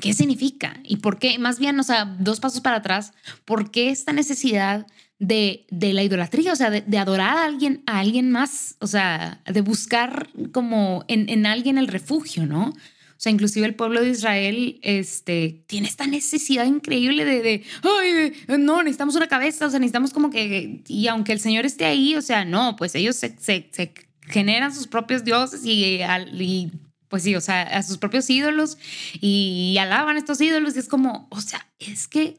¿Qué 0.02 0.14
significa? 0.14 0.80
¿Y 0.84 0.98
por 0.98 1.20
qué? 1.20 1.40
Más 1.40 1.58
bien, 1.58 1.80
o 1.80 1.84
sea, 1.84 2.06
dos 2.06 2.40
pasos 2.40 2.62
para 2.62 2.78
atrás, 2.78 3.14
¿por 3.46 3.72
qué 3.72 3.90
esta 3.90 4.14
necesidad 4.14 4.86
de, 5.20 5.66
de 5.72 5.94
la 5.94 6.04
idolatría? 6.04 6.54
O 6.54 6.56
sea, 6.56 6.70
de, 6.70 6.98
adorar 6.98 7.38
a 7.38 7.46
alguien, 7.46 7.84
a 7.88 8.00
alguien 8.00 8.32
más, 8.32 8.76
o 8.80 8.88
sea, 8.88 9.42
de 9.46 9.62
buscar 9.62 10.30
como 10.52 11.04
en, 11.08 11.30
en 11.30 11.46
alguien 11.46 11.78
el 11.78 11.88
refugio, 11.88 12.46
¿no? 12.46 12.74
O 13.18 13.20
sea, 13.20 13.32
inclusive 13.32 13.66
el 13.66 13.74
pueblo 13.74 14.02
de 14.02 14.12
Israel 14.12 14.80
este, 14.84 15.64
tiene 15.66 15.88
esta 15.88 16.06
necesidad 16.06 16.66
increíble 16.66 17.26
de, 17.26 17.42
de, 17.42 17.64
ay, 17.82 18.34
no, 18.60 18.84
necesitamos 18.84 19.16
una 19.16 19.28
cabeza, 19.28 19.66
o 19.66 19.70
sea, 19.72 19.80
necesitamos 19.80 20.14
como 20.14 20.30
que, 20.30 20.84
y 20.88 21.08
aunque 21.08 21.32
el 21.32 21.40
Señor 21.40 21.66
esté 21.66 21.86
ahí, 21.86 22.16
o 22.16 22.22
sea, 22.22 22.46
no, 22.46 22.76
pues 22.76 22.94
ellos 22.94 23.16
se, 23.16 23.36
se, 23.40 23.94
generan 24.22 24.72
sus 24.72 24.86
propios 24.86 25.24
dioses 25.24 25.62
y, 25.66 26.00
y 26.04 26.72
pues 27.08 27.24
sí, 27.24 27.36
o 27.36 27.42
sea, 27.42 27.64
a 27.64 27.82
sus 27.82 27.98
propios 27.98 28.30
ídolos 28.30 28.78
y 29.20 29.76
alaban 29.80 30.16
a 30.18 30.20
estos 30.20 30.40
ídolos 30.40 30.76
y 30.76 30.80
es 30.80 30.88
como, 30.88 31.28
o 31.32 31.42
sea, 31.42 31.66
es 31.80 32.08
que 32.08 32.38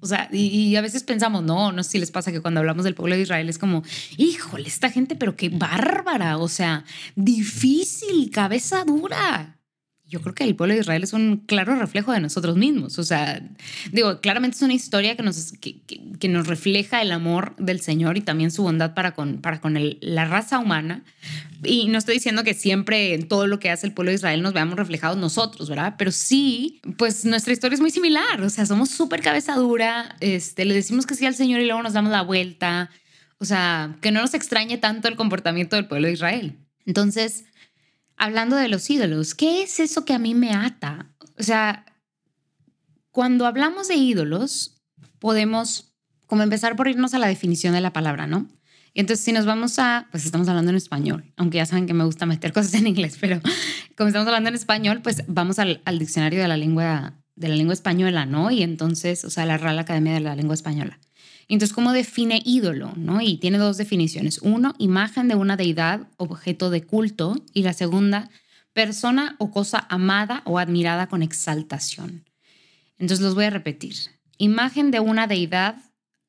o 0.00 0.06
sea, 0.06 0.28
y, 0.32 0.74
a 0.76 0.82
veces 0.82 1.04
pensamos, 1.04 1.42
no, 1.44 1.72
no 1.72 1.82
sé 1.82 1.92
si 1.92 1.98
les 1.98 2.10
pasa 2.10 2.32
que 2.32 2.42
cuando 2.42 2.60
hablamos 2.60 2.84
del 2.84 2.94
pueblo 2.94 3.16
de 3.16 3.22
Israel 3.22 3.48
es 3.48 3.58
como, 3.58 3.84
híjole, 4.16 4.68
esta 4.68 4.90
gente, 4.90 5.16
pero 5.16 5.36
qué 5.36 5.48
bárbara, 5.48 6.36
o 6.36 6.48
sea, 6.48 6.84
difícil, 7.14 8.30
cabeza 8.30 8.84
dura 8.84 9.53
yo 10.06 10.20
creo 10.20 10.34
que 10.34 10.44
el 10.44 10.54
pueblo 10.54 10.74
de 10.74 10.80
Israel 10.80 11.02
es 11.02 11.12
un 11.14 11.38
claro 11.38 11.74
reflejo 11.76 12.12
de 12.12 12.20
nosotros 12.20 12.56
mismos. 12.56 12.98
O 12.98 13.04
sea, 13.04 13.42
digo, 13.90 14.20
claramente 14.20 14.56
es 14.56 14.62
una 14.62 14.74
historia 14.74 15.16
que 15.16 15.22
nos, 15.22 15.52
que, 15.52 16.28
nos 16.28 16.46
refleja 16.46 17.00
el 17.00 17.10
amor 17.10 17.56
del 17.56 17.80
Señor 17.80 18.18
y 18.18 18.20
también 18.20 18.50
su 18.50 18.62
bondad 18.62 18.94
para 18.94 19.14
con, 19.14 19.38
para 19.38 19.60
con 19.60 19.78
la 20.00 20.24
raza 20.26 20.58
humana. 20.58 21.04
Y 21.62 21.88
no 21.88 21.96
estoy 21.96 22.14
diciendo 22.14 22.44
que 22.44 22.52
siempre 22.52 23.14
en 23.14 23.28
todo 23.28 23.46
lo 23.46 23.58
que 23.58 23.70
hace 23.70 23.86
el 23.86 23.94
pueblo 23.94 24.10
de 24.10 24.16
Israel 24.16 24.42
nos 24.42 24.52
veamos 24.52 24.76
reflejados 24.76 25.16
nosotros, 25.16 25.70
¿verdad? 25.70 25.94
Pero 25.96 26.12
sí, 26.12 26.80
pues 26.98 27.24
nuestra 27.24 27.54
historia 27.54 27.74
es 27.74 27.80
muy 27.80 27.90
similar. 27.90 28.42
O 28.42 28.50
sea, 28.50 28.66
somos 28.66 28.90
súper 28.90 29.22
cabeza 29.22 29.54
dura, 29.56 30.16
este, 30.20 30.66
le 30.66 30.74
decimos 30.74 31.06
que 31.06 31.14
sí 31.14 31.24
al 31.24 31.34
Señor 31.34 31.60
y 31.60 31.64
luego 31.64 31.82
nos 31.82 31.94
damos 31.94 32.12
la 32.12 32.22
vuelta. 32.22 32.90
O 33.38 33.46
sea, 33.46 33.96
que 34.02 34.12
no 34.12 34.20
nos 34.20 34.34
extrañe 34.34 34.76
tanto 34.76 35.08
el 35.08 35.16
comportamiento 35.16 35.76
del 35.76 35.86
pueblo 35.86 36.08
de 36.08 36.12
Israel. 36.12 36.58
Entonces, 36.86 37.44
hablando 38.16 38.56
de 38.56 38.68
los 38.68 38.88
ídolos, 38.90 39.34
¿qué 39.34 39.62
es 39.62 39.80
eso 39.80 40.04
que 40.04 40.14
a 40.14 40.18
mí 40.18 40.34
me 40.34 40.52
ata? 40.52 41.14
O 41.38 41.42
sea, 41.42 41.84
cuando 43.10 43.46
hablamos 43.46 43.88
de 43.88 43.96
ídolos, 43.96 44.82
podemos 45.18 45.94
como 46.26 46.42
empezar 46.42 46.76
por 46.76 46.88
irnos 46.88 47.14
a 47.14 47.18
la 47.18 47.28
definición 47.28 47.74
de 47.74 47.80
la 47.80 47.92
palabra, 47.92 48.26
¿no? 48.26 48.48
Y 48.92 49.00
entonces 49.00 49.24
si 49.24 49.32
nos 49.32 49.46
vamos 49.46 49.78
a, 49.78 50.08
pues 50.10 50.24
estamos 50.24 50.48
hablando 50.48 50.70
en 50.70 50.76
español, 50.76 51.32
aunque 51.36 51.58
ya 51.58 51.66
saben 51.66 51.86
que 51.86 51.94
me 51.94 52.04
gusta 52.04 52.26
meter 52.26 52.52
cosas 52.54 52.74
en 52.74 52.86
inglés, 52.86 53.18
pero 53.20 53.40
como 53.96 54.08
estamos 54.08 54.26
hablando 54.26 54.48
en 54.48 54.54
español, 54.54 55.00
pues 55.02 55.24
vamos 55.26 55.58
al, 55.58 55.82
al 55.84 55.98
diccionario 55.98 56.40
de 56.40 56.48
la 56.48 56.56
lengua 56.56 57.20
de 57.36 57.48
la 57.48 57.56
lengua 57.56 57.74
española, 57.74 58.26
¿no? 58.26 58.50
Y 58.50 58.62
entonces, 58.62 59.24
o 59.24 59.30
sea, 59.30 59.44
la 59.46 59.58
Real 59.58 59.78
Academia 59.78 60.14
de 60.14 60.20
la 60.20 60.36
Lengua 60.36 60.54
Española. 60.54 61.00
Entonces, 61.48 61.74
¿cómo 61.74 61.92
define 61.92 62.42
ídolo? 62.44 62.92
¿no? 62.96 63.20
Y 63.20 63.36
tiene 63.38 63.58
dos 63.58 63.76
definiciones. 63.76 64.38
Uno, 64.38 64.74
imagen 64.78 65.28
de 65.28 65.34
una 65.34 65.56
deidad, 65.56 66.08
objeto 66.16 66.70
de 66.70 66.84
culto. 66.84 67.36
Y 67.52 67.62
la 67.62 67.72
segunda, 67.72 68.30
persona 68.72 69.36
o 69.38 69.50
cosa 69.50 69.86
amada 69.88 70.42
o 70.44 70.58
admirada 70.58 71.08
con 71.08 71.22
exaltación. 71.22 72.28
Entonces, 72.98 73.24
los 73.24 73.34
voy 73.34 73.44
a 73.44 73.50
repetir. 73.50 73.94
Imagen 74.38 74.90
de 74.90 75.00
una 75.00 75.26
deidad, 75.26 75.76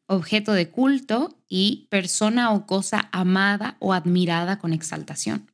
objeto 0.07 0.53
de 0.53 0.69
culto 0.69 1.41
y 1.47 1.87
persona 1.89 2.51
o 2.51 2.65
cosa 2.65 3.09
amada 3.11 3.77
o 3.79 3.93
admirada 3.93 4.59
con 4.59 4.73
exaltación. 4.73 5.51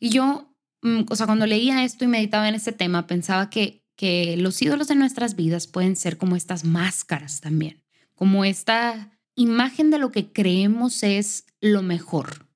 Y 0.00 0.10
yo, 0.10 0.54
mm, 0.82 1.02
o 1.10 1.16
sea, 1.16 1.26
cuando 1.26 1.46
leía 1.46 1.84
esto 1.84 2.04
y 2.04 2.08
meditaba 2.08 2.48
en 2.48 2.54
este 2.54 2.72
tema, 2.72 3.06
pensaba 3.06 3.50
que, 3.50 3.84
que 3.96 4.36
los 4.36 4.60
ídolos 4.62 4.88
de 4.88 4.94
nuestras 4.94 5.36
vidas 5.36 5.66
pueden 5.66 5.96
ser 5.96 6.16
como 6.16 6.36
estas 6.36 6.64
máscaras 6.64 7.40
también 7.40 7.83
como 8.14 8.44
esta 8.44 9.18
imagen 9.34 9.90
de 9.90 9.98
lo 9.98 10.12
que 10.12 10.32
creemos 10.32 11.02
es 11.02 11.46
lo 11.60 11.82
mejor. 11.82 12.46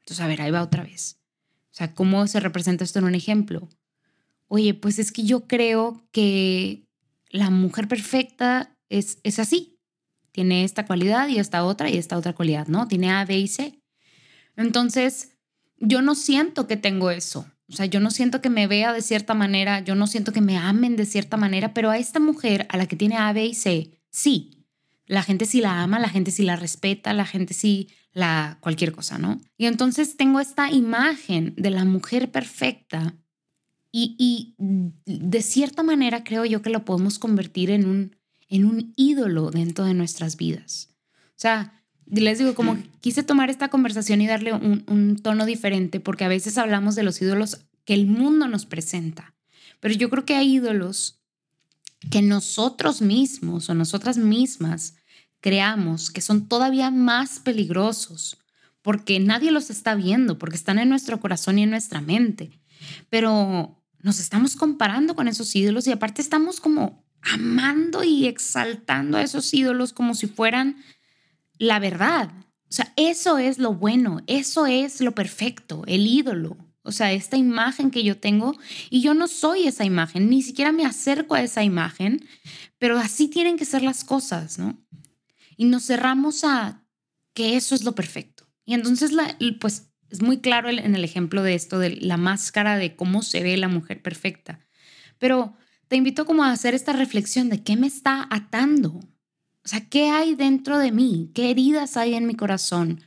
Entonces, 0.00 0.24
a 0.24 0.28
ver, 0.28 0.42
ahí 0.42 0.50
va 0.50 0.62
otra 0.62 0.82
vez. 0.82 1.18
O 1.72 1.76
sea, 1.76 1.94
¿cómo 1.94 2.26
se 2.26 2.40
representa 2.40 2.84
esto 2.84 2.98
en 2.98 3.06
un 3.06 3.14
ejemplo? 3.14 3.68
Oye, 4.48 4.74
pues 4.74 4.98
es 4.98 5.10
que 5.10 5.24
yo 5.24 5.46
creo 5.46 6.06
que 6.12 6.86
la 7.30 7.50
mujer 7.50 7.88
perfecta 7.88 8.76
es, 8.88 9.18
es 9.22 9.38
así. 9.38 9.80
Tiene 10.30 10.64
esta 10.64 10.86
cualidad 10.86 11.28
y 11.28 11.38
esta 11.38 11.64
otra 11.64 11.90
y 11.90 11.96
esta 11.96 12.16
otra 12.16 12.34
cualidad, 12.34 12.68
¿no? 12.68 12.86
Tiene 12.86 13.10
A, 13.10 13.24
B 13.24 13.38
y 13.38 13.48
C. 13.48 13.80
Entonces, 14.56 15.32
yo 15.78 16.02
no 16.02 16.14
siento 16.14 16.66
que 16.66 16.76
tengo 16.76 17.10
eso. 17.10 17.46
O 17.68 17.72
sea, 17.72 17.86
yo 17.86 17.98
no 17.98 18.10
siento 18.10 18.40
que 18.40 18.50
me 18.50 18.66
vea 18.66 18.92
de 18.92 19.00
cierta 19.00 19.34
manera, 19.34 19.80
yo 19.80 19.94
no 19.94 20.06
siento 20.06 20.32
que 20.32 20.40
me 20.40 20.58
amen 20.58 20.96
de 20.96 21.06
cierta 21.06 21.36
manera, 21.36 21.72
pero 21.72 21.90
a 21.90 21.98
esta 21.98 22.20
mujer, 22.20 22.66
a 22.68 22.76
la 22.76 22.86
que 22.86 22.96
tiene 22.96 23.16
A, 23.16 23.32
B 23.32 23.46
y 23.46 23.54
C, 23.54 23.90
sí, 24.14 24.64
la 25.06 25.22
gente 25.24 25.44
sí 25.44 25.60
la 25.60 25.82
ama, 25.82 25.98
la 25.98 26.08
gente 26.08 26.30
sí 26.30 26.44
la 26.44 26.56
respeta, 26.56 27.12
la 27.12 27.26
gente 27.26 27.52
sí 27.52 27.88
la 28.12 28.58
cualquier 28.60 28.92
cosa, 28.92 29.18
¿no? 29.18 29.40
Y 29.58 29.66
entonces 29.66 30.16
tengo 30.16 30.38
esta 30.38 30.70
imagen 30.70 31.52
de 31.56 31.70
la 31.70 31.84
mujer 31.84 32.30
perfecta 32.30 33.16
y, 33.90 34.14
y 34.18 34.54
de 35.04 35.42
cierta 35.42 35.82
manera 35.82 36.22
creo 36.22 36.44
yo 36.44 36.62
que 36.62 36.70
lo 36.70 36.84
podemos 36.84 37.18
convertir 37.18 37.70
en 37.70 37.86
un, 37.86 38.16
en 38.48 38.64
un 38.64 38.92
ídolo 38.96 39.50
dentro 39.50 39.84
de 39.84 39.94
nuestras 39.94 40.36
vidas. 40.36 40.90
O 41.30 41.40
sea, 41.40 41.82
les 42.06 42.38
digo, 42.38 42.54
como 42.54 42.78
quise 43.00 43.24
tomar 43.24 43.50
esta 43.50 43.68
conversación 43.68 44.20
y 44.20 44.28
darle 44.28 44.52
un, 44.52 44.84
un 44.86 45.16
tono 45.16 45.44
diferente, 45.44 45.98
porque 45.98 46.24
a 46.24 46.28
veces 46.28 46.56
hablamos 46.56 46.94
de 46.94 47.02
los 47.02 47.20
ídolos 47.20 47.66
que 47.84 47.94
el 47.94 48.06
mundo 48.06 48.46
nos 48.46 48.64
presenta, 48.64 49.34
pero 49.80 49.94
yo 49.94 50.08
creo 50.08 50.24
que 50.24 50.36
hay 50.36 50.54
ídolos 50.54 51.23
que 52.10 52.22
nosotros 52.22 53.00
mismos 53.00 53.68
o 53.68 53.74
nosotras 53.74 54.16
mismas 54.16 54.94
creamos 55.40 56.10
que 56.10 56.20
son 56.20 56.48
todavía 56.48 56.90
más 56.90 57.38
peligrosos 57.40 58.38
porque 58.84 59.18
nadie 59.18 59.50
los 59.50 59.70
está 59.70 59.94
viendo, 59.94 60.38
porque 60.38 60.56
están 60.56 60.78
en 60.78 60.90
nuestro 60.90 61.18
corazón 61.18 61.58
y 61.58 61.62
en 61.62 61.70
nuestra 61.70 62.02
mente. 62.02 62.50
Pero 63.08 63.82
nos 64.00 64.20
estamos 64.20 64.56
comparando 64.56 65.14
con 65.14 65.26
esos 65.26 65.56
ídolos 65.56 65.86
y 65.86 65.92
aparte 65.92 66.20
estamos 66.20 66.60
como 66.60 67.02
amando 67.22 68.04
y 68.04 68.26
exaltando 68.26 69.16
a 69.16 69.22
esos 69.22 69.54
ídolos 69.54 69.94
como 69.94 70.14
si 70.14 70.26
fueran 70.26 70.76
la 71.58 71.78
verdad. 71.78 72.30
O 72.68 72.72
sea, 72.76 72.92
eso 72.96 73.38
es 73.38 73.58
lo 73.58 73.72
bueno, 73.72 74.20
eso 74.26 74.66
es 74.66 75.00
lo 75.00 75.14
perfecto, 75.14 75.84
el 75.86 76.06
ídolo. 76.06 76.58
O 76.86 76.92
sea, 76.92 77.12
esta 77.12 77.36
imagen 77.36 77.90
que 77.90 78.04
yo 78.04 78.18
tengo 78.18 78.56
y 78.90 79.00
yo 79.00 79.14
no 79.14 79.26
soy 79.26 79.66
esa 79.66 79.84
imagen, 79.84 80.28
ni 80.28 80.42
siquiera 80.42 80.70
me 80.70 80.84
acerco 80.84 81.34
a 81.34 81.42
esa 81.42 81.64
imagen, 81.64 82.28
pero 82.78 82.98
así 82.98 83.28
tienen 83.28 83.56
que 83.56 83.64
ser 83.64 83.82
las 83.82 84.04
cosas, 84.04 84.58
¿no? 84.58 84.78
Y 85.56 85.64
nos 85.64 85.86
cerramos 85.86 86.44
a 86.44 86.84
que 87.32 87.56
eso 87.56 87.74
es 87.74 87.84
lo 87.84 87.94
perfecto. 87.94 88.46
Y 88.66 88.74
entonces, 88.74 89.12
pues 89.60 89.90
es 90.10 90.22
muy 90.22 90.38
claro 90.38 90.68
en 90.68 90.94
el 90.94 91.04
ejemplo 91.04 91.42
de 91.42 91.54
esto, 91.54 91.78
de 91.78 91.96
la 91.96 92.18
máscara 92.18 92.76
de 92.76 92.94
cómo 92.94 93.22
se 93.22 93.42
ve 93.42 93.56
la 93.56 93.68
mujer 93.68 94.02
perfecta. 94.02 94.60
Pero 95.18 95.56
te 95.88 95.96
invito 95.96 96.26
como 96.26 96.44
a 96.44 96.52
hacer 96.52 96.74
esta 96.74 96.92
reflexión 96.92 97.48
de 97.48 97.62
qué 97.62 97.76
me 97.76 97.86
está 97.86 98.28
atando. 98.30 98.90
O 99.64 99.68
sea, 99.68 99.88
¿qué 99.88 100.10
hay 100.10 100.34
dentro 100.34 100.78
de 100.78 100.92
mí? 100.92 101.30
¿Qué 101.34 101.50
heridas 101.50 101.96
hay 101.96 102.14
en 102.14 102.26
mi 102.26 102.34
corazón? 102.34 103.00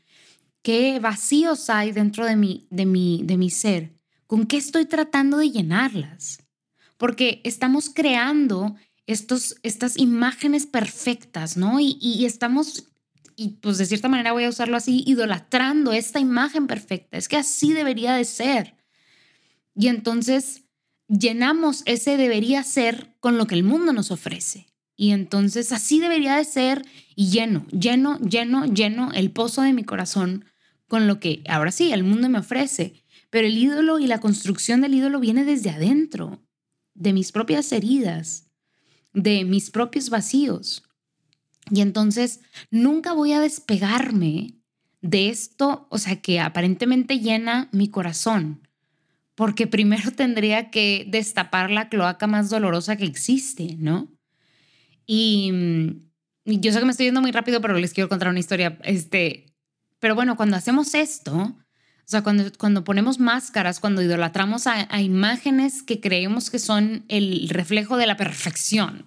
Qué 0.62 1.00
vacíos 1.00 1.70
hay 1.70 1.92
dentro 1.92 2.26
de 2.26 2.36
mi, 2.36 2.68
de 2.70 2.86
mi, 2.86 3.22
de 3.24 3.38
mi 3.38 3.50
ser, 3.50 3.94
con 4.26 4.46
qué 4.46 4.58
estoy 4.58 4.86
tratando 4.86 5.38
de 5.38 5.52
llenarlas. 5.52 6.40
Porque 6.98 7.42
estamos 7.44 7.90
creando 7.90 8.76
estos, 9.06 9.56
estas 9.64 9.98
imágenes 9.98 10.66
perfectas, 10.66 11.58
¿no? 11.58 11.80
Y, 11.80 11.98
y 12.02 12.26
estamos, 12.26 12.88
y 13.36 13.50
pues 13.62 13.78
de 13.78 13.86
cierta 13.86 14.10
manera 14.10 14.34
voy 14.34 14.46
a 14.46 14.50
usarlo 14.50 14.78
así, 14.78 15.04
idolatrando 15.06 15.94
esta 15.94 16.20
imagen 16.20 16.68
perfecta. 16.68 17.18
Es 17.18 17.28
que 17.28 17.38
así 17.38 17.74
debería 17.74 18.16
de 18.16 18.26
ser. 18.26 18.76
Y 19.76 19.88
entonces 19.88 20.64
llenamos 21.08 21.84
ese 21.86 22.18
debería 22.18 22.64
ser 22.64 23.16
con 23.20 23.38
lo 23.38 23.48
que 23.48 23.56
el 23.56 23.64
mundo 23.64 23.94
nos 23.94 24.12
ofrece. 24.12 24.68
Y 24.98 25.12
entonces 25.12 25.72
así 25.72 26.00
debería 26.00 26.36
de 26.36 26.44
ser 26.44 26.84
y 27.16 27.30
lleno, 27.30 27.66
lleno, 27.68 28.20
lleno, 28.20 28.66
lleno 28.66 29.12
el 29.14 29.32
pozo 29.32 29.62
de 29.62 29.72
mi 29.72 29.84
corazón 29.84 30.46
con 30.88 31.06
lo 31.06 31.20
que 31.20 31.44
ahora 31.48 31.72
sí 31.72 31.92
el 31.92 32.04
mundo 32.04 32.30
me 32.30 32.40
ofrece, 32.40 33.04
pero 33.30 33.48
el 33.48 33.58
ídolo 33.58 34.00
y 34.00 34.08
la 34.08 34.20
construcción 34.20 34.82
del 34.82 34.96
ídolo 34.96 35.20
viene 35.20 35.46
desde 35.46 35.70
adentro, 35.70 36.42
de 36.96 37.14
mis 37.14 37.32
propias 37.32 37.72
heridas, 37.72 38.48
de 39.14 39.46
mis 39.46 39.70
propios 39.70 40.10
vacíos. 40.10 40.84
Y 41.70 41.82
entonces 41.82 42.40
nunca 42.72 43.14
voy 43.14 43.34
a 43.34 43.40
despegarme 43.40 44.56
de 45.02 45.30
esto, 45.30 45.88
o 45.92 46.00
sea, 46.00 46.22
que 46.22 46.40
aparentemente 46.40 47.20
llena 47.20 47.70
mi 47.72 47.90
corazón, 47.90 48.68
porque 49.36 49.68
primero 49.68 50.12
tendría 50.16 50.72
que 50.72 51.06
destapar 51.08 51.70
la 51.70 51.90
cloaca 51.90 52.26
más 52.26 52.50
dolorosa 52.50 52.96
que 52.96 53.06
existe, 53.06 53.76
¿no? 53.78 54.17
Y, 55.08 55.52
yo 56.46 56.72
sé 56.72 56.80
que 56.80 56.86
me 56.86 56.92
estoy 56.92 57.08
yendo 57.08 57.22
muy 57.22 57.32
rápido, 57.32 57.62
pero 57.62 57.78
les 57.78 57.94
quiero 57.94 58.10
contar 58.10 58.28
una 58.30 58.40
historia. 58.40 58.78
Este, 58.84 59.54
pero 60.00 60.16
bueno, 60.16 60.38
cuando 60.38 60.56
hacemos 60.56 60.94
esto, 60.94 61.34
o 61.36 61.56
sea, 62.06 62.22
cuando, 62.22 62.52
cuando 62.58 62.84
ponemos 62.84 63.20
máscaras, 63.20 63.80
cuando 63.80 64.02
idolatramos 64.02 64.68
a, 64.68 64.88
a 64.94 65.02
imágenes 65.02 65.82
que 65.82 66.00
creemos 66.00 66.50
que 66.50 66.60
son 66.60 67.06
el 67.10 67.50
reflejo 67.50 67.98
de 67.98 68.08
la 68.08 68.16
perfección, 68.18 69.06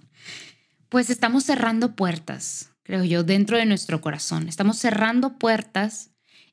pues 0.88 1.08
estamos 1.08 1.44
cerrando 1.44 1.94
puertas, 1.94 2.70
creo 2.82 3.04
yo, 3.04 3.22
dentro 3.22 3.56
de 3.56 3.66
nuestro 3.66 4.00
corazón. 4.00 4.48
Estamos 4.48 4.78
cerrando 4.78 5.38
puertas 5.38 6.10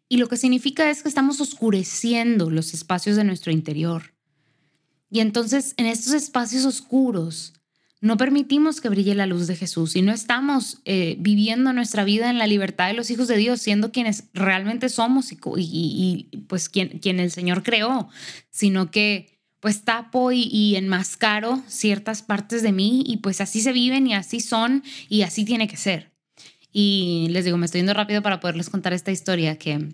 y 0.10 0.18
lo 0.18 0.28
que 0.28 0.38
significa 0.38 0.90
es 0.90 1.04
que 1.04 1.10
estamos 1.10 1.42
oscureciendo 1.42 2.50
los 2.50 2.74
espacios 2.74 3.16
de 3.18 3.24
nuestro 3.24 3.52
interior. 3.52 4.14
Y 5.10 5.20
entonces 5.22 5.74
en 5.78 5.86
estos 5.86 6.14
espacios 6.14 6.66
oscuros 6.66 7.54
no 8.00 8.18
permitimos 8.18 8.80
que 8.80 8.90
brille 8.90 9.16
la 9.16 9.26
luz 9.26 9.48
de 9.48 9.56
Jesús 9.56 9.96
y 9.96 10.02
no 10.02 10.12
estamos 10.12 10.82
eh, 10.86 11.16
viviendo 11.20 11.74
nuestra 11.74 12.04
vida 12.04 12.30
en 12.30 12.38
la 12.38 12.46
libertad 12.46 12.88
de 12.88 12.94
los 12.94 13.10
hijos 13.10 13.28
de 13.28 13.38
Dios, 13.38 13.62
siendo 13.62 13.92
quienes 13.92 14.26
realmente 14.34 14.90
somos 14.90 15.32
y, 15.32 16.30
pues 16.48 16.70
quien, 16.70 17.00
quien, 17.00 17.20
el 17.20 17.32
Señor 17.32 17.64
creó, 17.64 18.10
sino 18.50 18.92
que 18.92 19.40
pues 19.60 19.84
tapo 19.84 20.32
y, 20.32 20.44
y 20.44 20.76
enmascaro 20.76 21.64
ciertas 21.68 22.22
partes 22.22 22.62
de 22.62 22.72
mí 22.72 23.04
y 23.08 23.18
pues 23.18 23.42
así 23.42 23.62
se 23.62 23.72
viven 23.72 24.06
y 24.06 24.14
así 24.14 24.40
son 24.40 24.84
y 25.10 25.24
así 25.24 25.46
tiene 25.46 25.68
que 25.68 25.78
ser. 25.78 26.12
Y 26.72 27.28
les 27.32 27.46
digo, 27.46 27.58
me 27.58 27.66
estoy 27.66 27.80
yendo 27.80 27.96
rápido 27.96 28.22
para 28.22 28.40
poderles 28.40 28.70
contar 28.70 28.94
esta 28.94 29.12
historia 29.12 29.58
que 29.58 29.90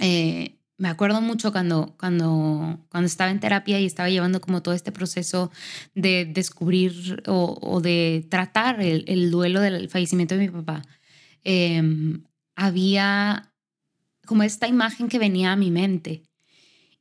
eh, 0.00 0.58
me 0.78 0.88
acuerdo 0.88 1.20
mucho 1.20 1.52
cuando, 1.52 1.94
cuando, 1.98 2.84
cuando 2.88 3.06
estaba 3.06 3.30
en 3.30 3.40
terapia 3.40 3.78
y 3.80 3.86
estaba 3.86 4.10
llevando 4.10 4.40
como 4.40 4.62
todo 4.62 4.74
este 4.74 4.92
proceso 4.92 5.50
de 5.94 6.24
descubrir 6.24 7.22
o, 7.26 7.80
de 7.80 8.26
tratar 8.30 8.80
el, 8.80 9.30
duelo 9.30 9.60
del 9.60 9.88
fallecimiento 9.88 10.36
de 10.36 10.40
mi 10.40 10.48
papá. 10.48 10.82
Em, 11.44 12.24
había 12.56 13.52
como 14.26 14.42
esta 14.42 14.68
imagen 14.68 15.08
que 15.08 15.18
venía 15.18 15.52
a 15.52 15.56
mi 15.56 15.70
mente 15.70 16.22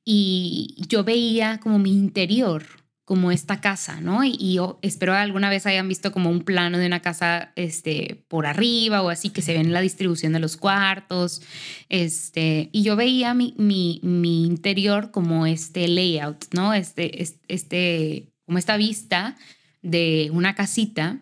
y 0.03 0.75
yo 0.87 1.03
veía 1.03 1.59
como 1.59 1.79
mi 1.79 1.91
interior 1.91 2.80
como 3.11 3.29
esta 3.33 3.59
casa, 3.59 3.99
¿no? 3.99 4.23
Y, 4.23 4.53
yo 4.53 4.79
espero 4.81 5.13
alguna 5.13 5.49
vez 5.49 5.65
hayan 5.65 5.89
visto 5.89 6.13
como 6.13 6.29
un 6.29 6.45
plano 6.45 6.77
de 6.77 6.87
una 6.87 7.01
casa 7.01 7.51
este, 7.57 8.23
por 8.29 8.45
arriba 8.45 9.01
o 9.01 9.09
así, 9.09 9.31
que 9.31 9.41
se 9.41 9.51
ve 9.51 9.59
en 9.59 9.73
la 9.73 9.81
distribución 9.81 10.31
de 10.31 10.39
los 10.39 10.55
cuartos. 10.55 11.41
Este, 11.89 12.69
y 12.71 12.83
yo 12.83 12.95
veía 12.95 13.33
mi, 13.33 13.53
mi, 13.57 13.99
mi 14.01 14.45
interior 14.45 15.11
como 15.11 15.45
este 15.45 15.89
layout, 15.89 16.53
¿no? 16.53 16.73
Este, 16.73 17.21
este, 17.49 18.29
como 18.45 18.57
esta 18.57 18.77
vista 18.77 19.35
de 19.81 20.29
una 20.31 20.55
casita. 20.55 21.19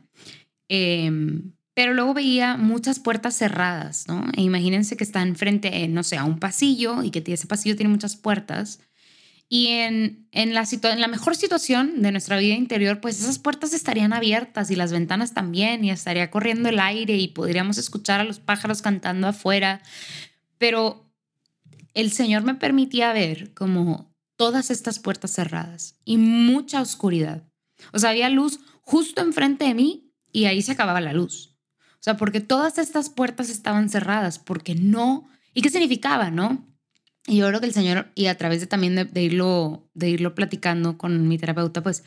Em, 0.68 1.54
pero 1.74 1.96
luego 1.96 2.14
veía 2.14 2.56
muchas 2.56 3.00
puertas 3.00 3.36
cerradas, 3.36 4.08
¿no? 4.08 4.28
E 4.38 4.44
imagínense 4.44 4.96
que 4.96 5.04
están 5.04 5.36
frente, 5.36 5.88
no 5.88 6.04
sé, 6.04 6.18
a 6.18 6.24
un 6.24 6.38
pasillo 6.38 7.02
y 7.02 7.10
que 7.10 7.24
ese 7.34 7.48
pasillo 7.48 7.76
tiene 7.76 7.90
muchas 7.90 8.16
puertas 8.16 8.80
y 9.52 9.68
en, 9.68 10.28
en, 10.32 10.54
la 10.54 10.64
en 10.72 11.02
la 11.02 11.08
mejor 11.08 11.36
situación 11.36 12.04
de 12.04 12.12
nuestra 12.12 12.38
vida 12.38 12.54
interior, 12.54 13.02
pues 13.02 13.20
esas 13.20 13.40
puertas 13.40 13.74
estarían 13.74 14.14
abiertas 14.14 14.70
y 14.70 14.76
las 14.76 14.92
ventanas 14.92 15.34
también, 15.34 15.84
y 15.84 15.90
estaría 15.90 16.30
corriendo 16.30 16.70
el 16.70 16.80
aire 16.80 17.18
y 17.18 17.30
podríamos 17.30 17.80
escuchar 17.80 18.20
a 18.20 18.24
los 18.24 18.40
pájaros 18.40 18.84
cantando 18.84 19.28
afuera. 19.28 19.82
Pero 20.60 21.12
el 21.96 22.12
Señor 22.12 22.44
me 22.44 22.54
permitía 22.54 23.12
ver 23.12 23.52
como 23.56 24.14
todas 24.36 24.70
estas 24.70 25.00
puertas 25.00 25.32
cerradas 25.32 25.96
y 26.06 26.18
mucha 26.18 26.80
oscuridad. 26.80 27.44
O 27.92 27.98
sea, 27.98 28.12
había 28.12 28.30
luz 28.30 28.60
justo 28.82 29.22
enfrente 29.22 29.66
de 29.66 29.74
mí 29.74 30.14
y 30.32 30.46
ahí 30.46 30.62
se 30.62 30.74
acababa 30.74 31.02
la 31.02 31.14
luz. 31.14 31.58
O 31.94 32.02
sea, 32.04 32.18
porque 32.18 32.40
todas 32.40 32.78
estas 32.78 33.10
puertas 33.10 33.50
estaban 33.50 33.90
cerradas, 33.90 34.38
porque 34.38 34.76
no... 34.76 35.28
¿Y 35.56 35.62
qué 35.62 35.70
significaba, 35.70 36.30
no? 36.30 36.70
Y 37.30 37.38
yo 37.38 37.48
creo 37.48 37.60
que 37.60 37.68
el 37.68 37.74
Señor, 37.74 38.12
y 38.16 38.26
a 38.26 38.38
través 38.38 38.60
de 38.60 38.66
también 38.66 38.96
de, 38.96 39.22
irlo, 39.22 39.88
de 39.94 40.10
irlo 40.10 40.34
platicando 40.34 40.98
con 40.98 41.28
mi 41.28 41.38
terapeuta, 41.38 41.84
pues 41.84 42.04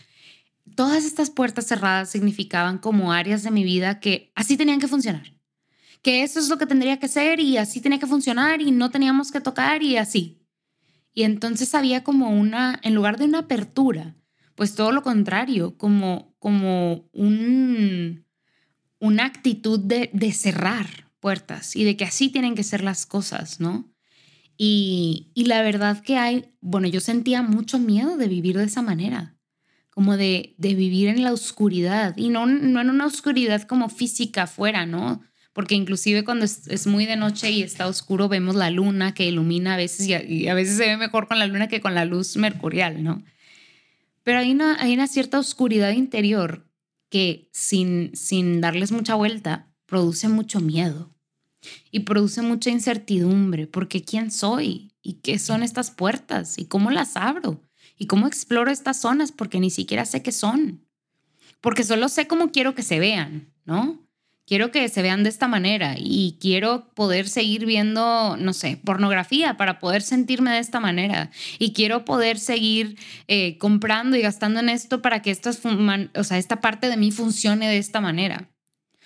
todas 0.75 1.05
estas 1.05 1.31
puertas 1.31 1.65
cerradas 1.69 2.11
significaban 2.11 2.79
como 2.79 3.13
áreas 3.13 3.45
de 3.45 3.53
mi 3.53 3.63
vida 3.63 4.01
que 4.01 4.33
así 4.35 4.57
tenían 4.57 4.81
que 4.81 4.89
funcionar. 4.89 5.33
Que 6.03 6.25
eso 6.25 6.41
es 6.41 6.49
lo 6.49 6.59
que 6.59 6.67
tendría 6.67 6.99
que 6.99 7.07
ser 7.07 7.39
y 7.39 7.57
así 7.57 7.81
tenía 7.81 8.01
que 8.01 8.09
funcionar 8.09 8.61
y 8.61 8.73
no 8.73 8.91
teníamos 8.91 9.31
que 9.31 9.41
tocar 9.41 9.85
y 9.85 9.97
así. 9.97 10.43
Y 11.15 11.23
entonces 11.23 11.73
había 11.77 12.03
como 12.03 12.31
una, 12.31 12.81
en 12.83 12.97
lugar 12.97 13.17
de 13.17 13.27
una 13.27 13.41
apertura, 13.41 14.17
pues 14.57 14.75
todo 14.75 14.91
lo 14.91 15.03
contrario, 15.03 15.79
como, 15.79 16.35
como 16.41 17.09
un, 17.13 18.27
una 18.99 19.25
actitud 19.25 19.79
de, 19.79 20.11
de 20.13 20.33
cerrar 20.33 21.13
puertas 21.21 21.77
y 21.77 21.85
de 21.85 21.97
que 21.97 22.07
así 22.07 22.29
tienen 22.29 22.57
que 22.57 22.65
ser 22.65 22.83
las 22.83 23.07
cosas, 23.07 23.61
¿no? 23.61 23.92
Y, 24.57 25.33
la 25.35 25.63
verdad 25.63 26.03
que 26.03 26.17
hay, 26.17 26.55
bueno, 26.61 26.89
yo 26.89 27.01
sentía 27.01 27.43
mucho 27.43 27.79
miedo 27.79 28.17
de 28.17 28.29
vivir 28.29 28.57
de 28.57 28.65
esa 28.65 28.83
manera, 28.83 29.35
como 29.91 30.17
de, 30.17 30.55
de 30.59 30.75
vivir 30.75 31.09
en 31.09 31.23
la 31.23 31.33
oscuridad 31.33 32.17
y 32.17 32.29
no, 32.29 32.47
no 32.47 32.81
en 32.81 32.91
una 32.91 33.07
oscuridad 33.07 33.63
como 33.63 33.89
física 33.89 34.45
afuera, 34.45 34.87
¿no? 34.87 35.23
Porque 35.53 35.75
inclusive 35.75 36.25
cuando 36.25 36.47
es, 36.47 36.87
muy 36.87 37.05
de 37.05 37.17
noche 37.17 37.51
y 37.51 37.63
está 37.63 37.87
oscuro 37.87 38.29
vemos 38.29 38.55
la 38.55 38.71
luna 38.71 39.13
que 39.13 39.27
ilumina 39.27 39.75
a 39.75 39.77
veces 39.77 40.07
y 40.07 40.49
a, 40.49 40.55
veces 40.55 40.79
se 40.79 40.87
ve 40.87 40.97
mejor 40.97 41.29
con 41.29 41.39
la 41.39 41.47
luna 41.47 41.69
que 41.69 41.81
con 41.83 41.95
la 41.95 42.07
luz 42.07 42.37
mercurial, 42.37 43.05
¿no? 43.05 43.23
Pero 44.23 44.39
hay 44.39 44.53
una, 44.53 44.81
hay 44.81 44.95
una 44.95 45.09
cierta 45.09 45.39
oscuridad 45.39 45.91
interior 45.91 46.67
que 47.11 47.51
sin, 47.53 48.15
sin 48.15 48.63
darles 48.63 48.93
mucha 48.93 49.15
vuelta 49.15 49.71
produce 49.85 50.29
mucho 50.29 50.61
miedo 50.61 51.12
y 51.91 52.01
produce 52.01 52.43
mucha 52.43 52.71
incertidumbre 52.71 53.67
porque 53.67 54.03
quién 54.03 54.31
soy 54.31 54.93
y 55.03 55.15
qué 55.15 55.39
son 55.39 55.63
estas 55.63 55.91
puertas 55.91 56.59
y 56.59 56.67
cómo 56.67 56.91
las 56.91 57.17
abro 57.17 57.61
y 57.99 58.07
cómo 58.07 58.27
exploro 58.27 58.71
estas 58.71 59.01
zonas 59.01 59.33
porque 59.33 59.61
ni 59.61 59.71
siquiera 59.71 60.05
sé 60.05 60.23
qué 60.23 60.33
son. 60.33 60.87
Porque 61.61 61.85
solo 61.85 62.09
sé 62.09 62.27
cómo 62.27 62.51
quiero 62.51 62.75
que 62.75 62.83
se 62.83 62.99
vean, 62.99 63.53
¿no? 63.65 64.01
Quiero 64.45 64.73
que 64.73 64.89
se 64.89 65.03
vean 65.03 65.23
de 65.23 65.29
esta 65.29 65.47
manera 65.47 65.95
y 65.97 66.37
quiero 66.41 66.93
poder 66.95 67.29
seguir 67.29 67.65
viendo, 67.65 68.37
no 68.37 68.53
sé, 68.53 68.77
pornografía 68.77 69.57
para 69.57 69.79
poder 69.79 70.03
sentirme 70.03 70.51
de 70.51 70.59
esta 70.59 70.81
manera. 70.81 71.31
Y 71.61 71.73
quiero 71.73 72.05
poder 72.05 72.41
seguir 72.41 72.99
eh, 73.29 73.57
comprando 73.59 74.17
y 74.17 74.21
gastando 74.21 74.59
en 74.59 74.69
esto 74.69 75.01
para 75.01 75.23
que 75.23 75.31
esta, 75.31 75.51
o 75.51 76.25
sea, 76.25 76.39
esta 76.39 76.61
parte 76.61 76.89
de 76.89 76.97
mí 76.97 77.13
funcione 77.13 77.69
de 77.69 77.79
esta 77.79 78.01
manera. 78.01 78.51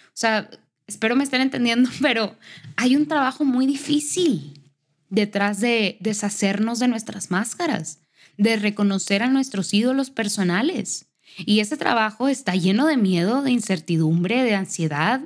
O 0.06 0.18
sea, 0.18 0.48
espero 0.86 1.16
me 1.16 1.24
estén 1.24 1.40
entendiendo, 1.40 1.90
pero 2.00 2.36
hay 2.76 2.96
un 2.96 3.06
trabajo 3.06 3.44
muy 3.44 3.66
difícil 3.66 4.60
detrás 5.08 5.60
de 5.60 5.96
deshacernos 6.00 6.78
de 6.78 6.88
nuestras 6.88 7.30
máscaras, 7.30 8.00
de 8.36 8.56
reconocer 8.56 9.22
a 9.22 9.30
nuestros 9.30 9.72
ídolos 9.72 10.10
personales. 10.10 11.06
Y 11.38 11.60
ese 11.60 11.76
trabajo 11.76 12.28
está 12.28 12.54
lleno 12.54 12.86
de 12.86 12.96
miedo, 12.96 13.42
de 13.42 13.50
incertidumbre, 13.50 14.42
de 14.42 14.54
ansiedad. 14.54 15.20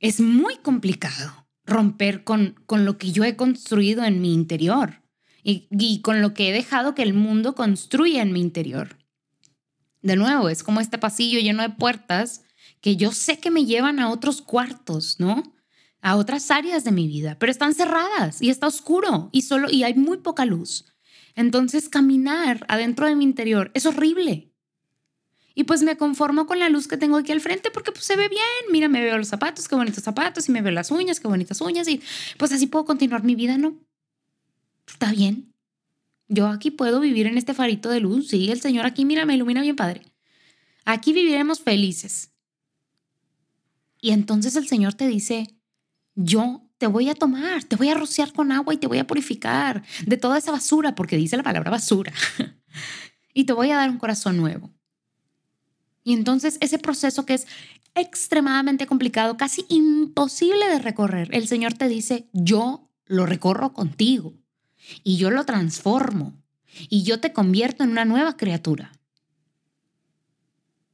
Es 0.00 0.20
muy 0.20 0.56
complicado 0.56 1.46
romper 1.64 2.24
con, 2.24 2.60
con 2.66 2.84
lo 2.84 2.98
que 2.98 3.12
yo 3.12 3.24
he 3.24 3.36
construido 3.36 4.04
en 4.04 4.20
mi 4.20 4.34
interior 4.34 5.02
y, 5.42 5.68
y 5.70 6.00
con 6.00 6.20
lo 6.20 6.34
que 6.34 6.48
he 6.48 6.52
dejado 6.52 6.94
que 6.94 7.02
el 7.02 7.14
mundo 7.14 7.54
construya 7.54 8.22
en 8.22 8.32
mi 8.32 8.40
interior. 8.40 8.98
De 10.02 10.16
nuevo, 10.16 10.48
es 10.48 10.62
como 10.62 10.80
este 10.80 10.98
pasillo 10.98 11.40
lleno 11.40 11.62
de 11.62 11.70
puertas 11.70 12.42
que 12.80 12.96
yo 12.96 13.12
sé 13.12 13.38
que 13.38 13.50
me 13.50 13.64
llevan 13.64 13.98
a 13.98 14.10
otros 14.10 14.42
cuartos, 14.42 15.20
¿no? 15.20 15.54
A 16.00 16.16
otras 16.16 16.50
áreas 16.50 16.84
de 16.84 16.92
mi 16.92 17.08
vida, 17.08 17.38
pero 17.38 17.52
están 17.52 17.74
cerradas 17.74 18.40
y 18.40 18.50
está 18.50 18.66
oscuro 18.66 19.28
y 19.32 19.42
solo 19.42 19.70
y 19.70 19.82
hay 19.82 19.94
muy 19.94 20.18
poca 20.18 20.44
luz. 20.44 20.86
Entonces 21.34 21.88
caminar 21.88 22.64
adentro 22.68 23.06
de 23.06 23.16
mi 23.16 23.24
interior 23.24 23.70
es 23.74 23.86
horrible. 23.86 24.50
Y 25.54 25.64
pues 25.64 25.82
me 25.82 25.96
conformo 25.96 26.46
con 26.46 26.58
la 26.58 26.68
luz 26.68 26.88
que 26.88 26.96
tengo 26.96 27.16
aquí 27.16 27.32
al 27.32 27.40
frente 27.40 27.70
porque 27.70 27.92
pues 27.92 28.04
se 28.04 28.16
ve 28.16 28.28
bien. 28.28 28.40
Mira, 28.70 28.88
me 28.88 29.02
veo 29.02 29.18
los 29.18 29.28
zapatos, 29.28 29.68
qué 29.68 29.74
bonitos 29.74 30.02
zapatos, 30.02 30.48
y 30.48 30.52
me 30.52 30.62
veo 30.62 30.72
las 30.72 30.90
uñas, 30.90 31.20
qué 31.20 31.28
bonitas 31.28 31.60
uñas, 31.60 31.88
y 31.88 32.00
pues 32.38 32.52
así 32.52 32.66
puedo 32.66 32.84
continuar 32.84 33.24
mi 33.24 33.34
vida, 33.34 33.58
¿no? 33.58 33.76
Está 34.86 35.12
bien. 35.12 35.52
Yo 36.28 36.46
aquí 36.46 36.70
puedo 36.70 37.00
vivir 37.00 37.26
en 37.26 37.36
este 37.36 37.54
farito 37.54 37.90
de 37.90 38.00
luz, 38.00 38.28
sí, 38.28 38.50
el 38.50 38.60
Señor 38.60 38.86
aquí, 38.86 39.04
mira, 39.04 39.26
me 39.26 39.34
ilumina 39.34 39.60
bien 39.60 39.76
padre. 39.76 40.02
Aquí 40.84 41.12
viviremos 41.12 41.60
felices. 41.60 42.29
Y 44.00 44.12
entonces 44.12 44.56
el 44.56 44.66
Señor 44.66 44.94
te 44.94 45.08
dice, 45.08 45.54
yo 46.14 46.66
te 46.78 46.86
voy 46.86 47.10
a 47.10 47.14
tomar, 47.14 47.64
te 47.64 47.76
voy 47.76 47.88
a 47.90 47.94
rociar 47.94 48.32
con 48.32 48.52
agua 48.52 48.72
y 48.74 48.78
te 48.78 48.86
voy 48.86 48.98
a 48.98 49.06
purificar 49.06 49.84
de 50.06 50.16
toda 50.16 50.38
esa 50.38 50.50
basura, 50.50 50.94
porque 50.94 51.16
dice 51.16 51.36
la 51.36 51.42
palabra 51.42 51.70
basura, 51.70 52.12
y 53.34 53.44
te 53.44 53.52
voy 53.52 53.70
a 53.70 53.76
dar 53.76 53.90
un 53.90 53.98
corazón 53.98 54.36
nuevo. 54.36 54.70
Y 56.02 56.14
entonces 56.14 56.56
ese 56.60 56.78
proceso 56.78 57.26
que 57.26 57.34
es 57.34 57.46
extremadamente 57.94 58.86
complicado, 58.86 59.36
casi 59.36 59.66
imposible 59.68 60.68
de 60.68 60.78
recorrer, 60.78 61.28
el 61.34 61.46
Señor 61.46 61.74
te 61.74 61.88
dice, 61.88 62.28
yo 62.32 62.90
lo 63.04 63.26
recorro 63.26 63.72
contigo 63.72 64.34
y 65.04 65.16
yo 65.16 65.30
lo 65.30 65.44
transformo 65.44 66.40
y 66.88 67.02
yo 67.02 67.20
te 67.20 67.32
convierto 67.32 67.84
en 67.84 67.90
una 67.90 68.04
nueva 68.04 68.36
criatura. 68.36 68.92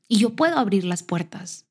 Y 0.08 0.18
yo 0.18 0.34
puedo 0.34 0.58
abrir 0.58 0.84
las 0.84 1.02
puertas 1.02 1.65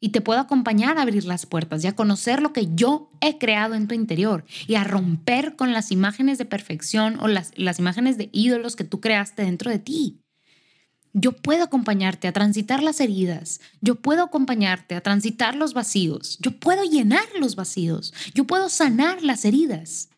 y 0.00 0.10
te 0.10 0.20
puedo 0.20 0.40
acompañar 0.40 0.98
a 0.98 1.02
abrir 1.02 1.24
las 1.24 1.46
puertas 1.46 1.82
y 1.82 1.86
a 1.86 1.96
conocer 1.96 2.40
lo 2.40 2.52
que 2.52 2.68
yo 2.74 3.08
he 3.20 3.38
creado 3.38 3.74
en 3.74 3.88
tu 3.88 3.94
interior 3.94 4.44
y 4.66 4.76
a 4.76 4.84
romper 4.84 5.56
con 5.56 5.72
las 5.72 5.90
imágenes 5.90 6.38
de 6.38 6.44
perfección 6.44 7.18
o 7.20 7.28
las, 7.28 7.52
las 7.56 7.78
imágenes 7.78 8.16
de 8.16 8.28
ídolos 8.32 8.76
que 8.76 8.84
tú 8.84 9.00
creaste 9.00 9.42
dentro 9.42 9.70
de 9.70 9.78
ti. 9.78 10.20
Yo 11.14 11.32
puedo 11.32 11.64
acompañarte 11.64 12.28
a 12.28 12.32
transitar 12.32 12.82
las 12.82 13.00
heridas, 13.00 13.60
yo 13.80 13.96
puedo 13.96 14.22
acompañarte 14.22 14.94
a 14.94 15.00
transitar 15.00 15.56
los 15.56 15.74
vacíos, 15.74 16.38
yo 16.40 16.60
puedo 16.60 16.84
llenar 16.84 17.24
los 17.40 17.56
vacíos, 17.56 18.12
yo 18.34 18.44
puedo 18.44 18.68
sanar 18.68 19.22
las 19.22 19.44
heridas. 19.44 20.10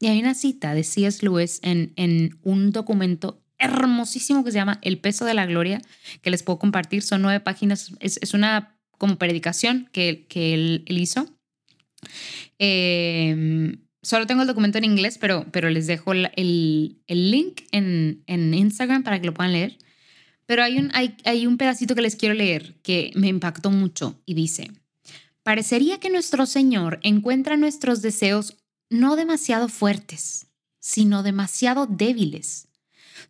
Y 0.00 0.06
hay 0.06 0.18
una 0.18 0.34
cita 0.34 0.74
de 0.74 0.82
C.S. 0.82 1.22
Lewis 1.22 1.60
en, 1.62 1.92
en 1.96 2.38
un 2.42 2.72
documento 2.72 3.39
hermosísimo 3.60 4.42
que 4.42 4.50
se 4.50 4.58
llama 4.58 4.78
El 4.82 4.98
peso 4.98 5.24
de 5.24 5.34
la 5.34 5.46
gloria, 5.46 5.80
que 6.22 6.30
les 6.30 6.42
puedo 6.42 6.58
compartir. 6.58 7.02
Son 7.02 7.22
nueve 7.22 7.40
páginas, 7.40 7.92
es, 8.00 8.34
una 8.34 8.76
como 8.98 9.16
predicación 9.16 9.88
que, 9.92 10.26
que 10.28 10.54
él, 10.54 10.84
hizo. 10.88 11.26
Em, 12.58 13.76
solo 14.02 14.26
tengo 14.26 14.42
el 14.42 14.48
documento 14.48 14.78
en 14.78 14.84
inglés, 14.84 15.18
pero, 15.18 15.46
pero 15.52 15.70
les 15.70 15.86
dejo 15.86 16.12
el, 16.12 16.30
el, 16.36 17.30
link 17.30 17.62
en, 17.70 18.22
en, 18.26 18.52
Instagram 18.52 19.02
para 19.02 19.20
que 19.20 19.26
lo 19.26 19.34
puedan 19.34 19.52
leer. 19.52 19.78
Pero 20.46 20.64
hay 20.64 20.78
un, 20.78 20.90
hay, 20.94 21.16
hay 21.24 21.46
un 21.46 21.58
pedacito 21.58 21.94
que 21.94 22.02
les 22.02 22.16
quiero 22.16 22.34
leer 22.34 22.74
que 22.82 23.12
me 23.14 23.28
impactó 23.28 23.70
mucho 23.70 24.20
y 24.26 24.34
dice, 24.34 24.70
parecería 25.44 26.00
que 26.00 26.10
nuestro 26.10 26.44
Señor 26.46 26.98
encuentra 27.02 27.56
nuestros 27.56 28.02
deseos 28.02 28.56
no 28.90 29.14
demasiado 29.14 29.68
fuertes, 29.68 30.48
sino 30.80 31.22
demasiado 31.22 31.86
débiles. 31.86 32.69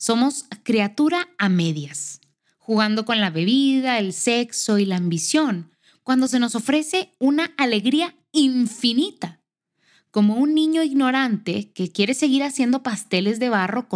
Somos 0.02 0.46
criatura 0.62 1.28
a 1.36 1.50
medias, 1.50 2.22
jugando 2.56 3.04
con 3.04 3.20
la 3.20 3.28
bebida, 3.28 3.98
el 3.98 4.14
sexo 4.14 4.78
y 4.78 4.86
la 4.86 4.96
ambición, 4.96 5.72
cuando 6.02 6.26
se 6.26 6.38
nos 6.38 6.54
ofrece 6.54 7.14
una 7.18 7.52
alegría 7.58 8.16
infinita, 8.32 9.42
como 10.10 10.36
un 10.36 10.54
niño 10.54 10.82
ignorante 10.82 11.70
que 11.74 11.92
quiere 11.92 12.14
seguir 12.14 12.44
haciendo 12.44 12.82
pasteles 12.82 13.38
de 13.40 13.50
barro 13.50 13.88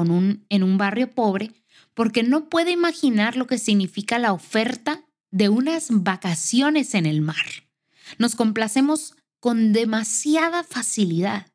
en 0.50 0.62
un 0.62 0.76
barrio 0.76 1.10
pobre 1.10 1.52
porque 1.94 2.22
no 2.22 2.50
puede 2.50 2.72
imaginar 2.72 3.36
lo 3.36 3.46
que 3.46 3.56
significa 3.56 4.18
la 4.18 4.34
oferta 4.34 5.06
de 5.30 5.48
unas 5.48 5.86
vacaciones 5.90 6.94
en 6.94 7.06
el 7.06 7.22
mar. 7.22 7.46
Nos 8.18 8.34
complacemos 8.34 9.14
con 9.40 9.72
demasiada 9.72 10.64
facilidad. 10.64 11.46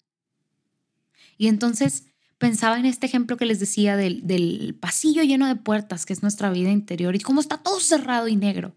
Y 1.38 1.50
entonces 1.50 2.09
pensaba 2.40 2.80
en 2.80 2.86
este 2.86 3.06
ejemplo 3.06 3.38
que 3.38 3.46
les 3.46 3.60
decía 3.60 3.96
del, 3.96 4.76
pasillo 4.80 5.22
lleno 5.24 5.48
de 5.48 5.56
puertas, 5.56 6.06
que 6.06 6.14
es 6.14 6.24
nuestra 6.24 6.50
vida 6.50 6.72
interior, 6.72 7.16
y 7.16 7.20
cómo 7.20 7.42
está 7.42 7.58
todo 7.58 7.80
cerrado 7.80 8.28
y 8.28 8.36
negro. 8.36 8.76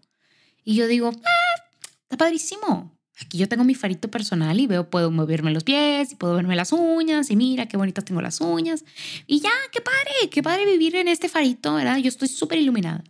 Y 0.63 0.75
yo 0.75 0.87
digo, 0.87 1.09
ah, 1.09 1.63
está 2.03 2.17
padrísimo. 2.17 2.95
Aquí 3.19 3.37
yo 3.37 3.47
tengo 3.47 3.63
mi 3.63 3.75
farito 3.75 4.09
personal 4.09 4.59
y 4.59 4.67
veo, 4.67 4.89
puedo 4.89 5.11
moverme 5.11 5.51
los 5.51 5.63
pies 5.63 6.11
y 6.11 6.15
puedo 6.15 6.35
verme 6.35 6.55
las 6.55 6.73
uñas 6.73 7.29
y 7.29 7.35
mira 7.35 7.67
qué 7.67 7.77
bonitas 7.77 8.03
tengo 8.05 8.21
las 8.21 8.41
uñas. 8.41 8.83
Y 9.27 9.39
ya, 9.39 9.51
qué 9.71 9.81
padre, 9.81 10.29
qué 10.29 10.43
padre 10.43 10.65
vivir 10.65 10.95
en 10.95 11.07
este 11.07 11.29
farito, 11.29 11.75
¿verdad? 11.75 11.97
Yo 11.97 12.09
estoy 12.09 12.27
súper 12.27 12.59
iluminada. 12.59 13.03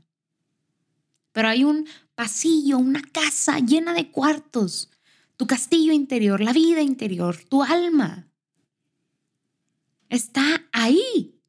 Pero 1.31 1.47
hay 1.47 1.63
un 1.63 1.87
pasillo, 2.15 2.77
una 2.77 3.01
casa 3.01 3.59
llena 3.59 3.93
de 3.93 4.11
cuartos, 4.11 4.91
tu 5.35 5.47
castillo 5.47 5.93
interior, 5.93 6.41
la 6.41 6.53
vida 6.53 6.81
interior, 6.81 7.37
tu 7.49 7.63
alma, 7.63 8.27
está 10.13 10.63
ahí. 10.71 11.39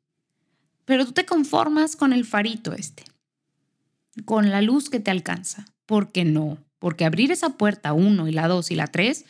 Pero 0.84 1.04
tú 1.06 1.12
te 1.12 1.26
conformas 1.26 1.96
con 1.96 2.12
el 2.12 2.24
farito 2.24 2.72
este, 2.72 3.04
con 4.24 4.50
la 4.50 4.62
luz 4.62 4.90
que 4.90 5.00
te 5.00 5.10
alcanza. 5.10 5.66
¿Por 5.86 6.12
qué 6.12 6.24
no? 6.24 6.58
Porque 6.78 7.04
abrir 7.04 7.30
esa 7.30 7.50
puerta 7.56 7.92
uno 7.92 8.28
y 8.28 8.32
la 8.32 8.48
dos 8.48 8.70
y 8.70 8.74
la 8.74 8.86
tres, 8.88 9.24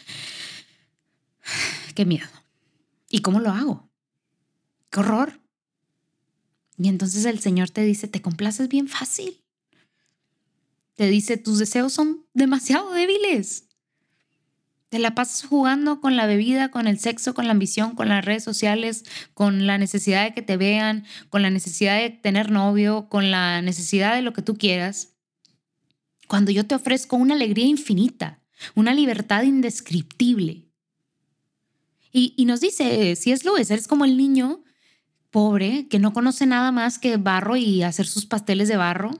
qué 1.94 2.04
miedo. 2.04 2.28
¿Y 3.08 3.20
cómo 3.20 3.40
lo 3.40 3.50
hago? 3.50 3.88
Qué 4.90 5.00
horror. 5.00 5.40
Y 6.76 6.88
entonces 6.88 7.24
el 7.24 7.38
Señor 7.38 7.70
te 7.70 7.82
dice, 7.82 8.08
te 8.08 8.22
complaces 8.22 8.68
bien 8.68 8.88
fácil. 8.88 9.44
Te 10.94 11.08
dice, 11.08 11.36
tus 11.36 11.58
deseos 11.58 11.92
son 11.92 12.26
demasiado 12.34 12.92
débiles. 12.92 13.68
Te 14.94 15.00
la 15.00 15.16
pasas 15.16 15.42
jugando 15.42 16.00
con 16.00 16.14
la 16.14 16.24
bebida, 16.24 16.70
con 16.70 16.86
el 16.86 17.00
sexo, 17.00 17.34
con 17.34 17.46
la 17.46 17.50
ambición, 17.50 17.96
con 17.96 18.08
las 18.08 18.24
redes 18.24 18.44
sociales, 18.44 19.04
con 19.34 19.66
la 19.66 19.76
necesidad 19.76 20.22
de 20.22 20.34
que 20.34 20.42
te 20.42 20.56
vean, 20.56 21.04
con 21.30 21.42
la 21.42 21.50
necesidad 21.50 21.98
de 21.98 22.10
tener 22.10 22.52
novio, 22.52 23.08
con 23.08 23.32
la 23.32 23.60
necesidad 23.60 24.14
de 24.14 24.22
lo 24.22 24.32
que 24.32 24.42
tú 24.42 24.56
quieras. 24.56 25.16
Cuando 26.28 26.52
yo 26.52 26.64
te 26.64 26.76
ofrezco 26.76 27.16
una 27.16 27.34
alegría 27.34 27.66
infinita, 27.66 28.40
una 28.76 28.94
libertad 28.94 29.42
indescriptible. 29.42 30.68
Y, 32.12 32.44
nos 32.44 32.60
dice, 32.60 33.16
si 33.16 33.32
es 33.32 33.44
Luis, 33.44 33.72
eres 33.72 33.88
como 33.88 34.04
el 34.04 34.16
niño 34.16 34.62
pobre 35.32 35.88
que 35.88 35.98
no 35.98 36.12
conoce 36.12 36.46
nada 36.46 36.70
más 36.70 37.00
que 37.00 37.16
barro 37.16 37.56
y 37.56 37.82
hacer 37.82 38.06
sus 38.06 38.26
pasteles 38.26 38.68
de 38.68 38.76
barro. 38.76 39.10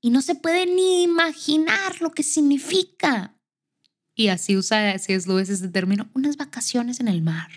Y 0.00 0.10
no 0.10 0.20
se 0.20 0.34
puede 0.34 0.66
ni 0.66 1.04
imaginar 1.04 2.00
lo 2.00 2.10
que 2.10 2.24
significa 2.24 3.33
y 4.14 4.28
así 4.28 4.56
usa 4.56 4.92
es 4.92 5.26
Lewis 5.26 5.48
ese 5.48 5.68
término, 5.68 6.08
unas 6.14 6.36
vacaciones 6.36 7.00
en 7.00 7.08
el 7.08 7.22
mar. 7.22 7.50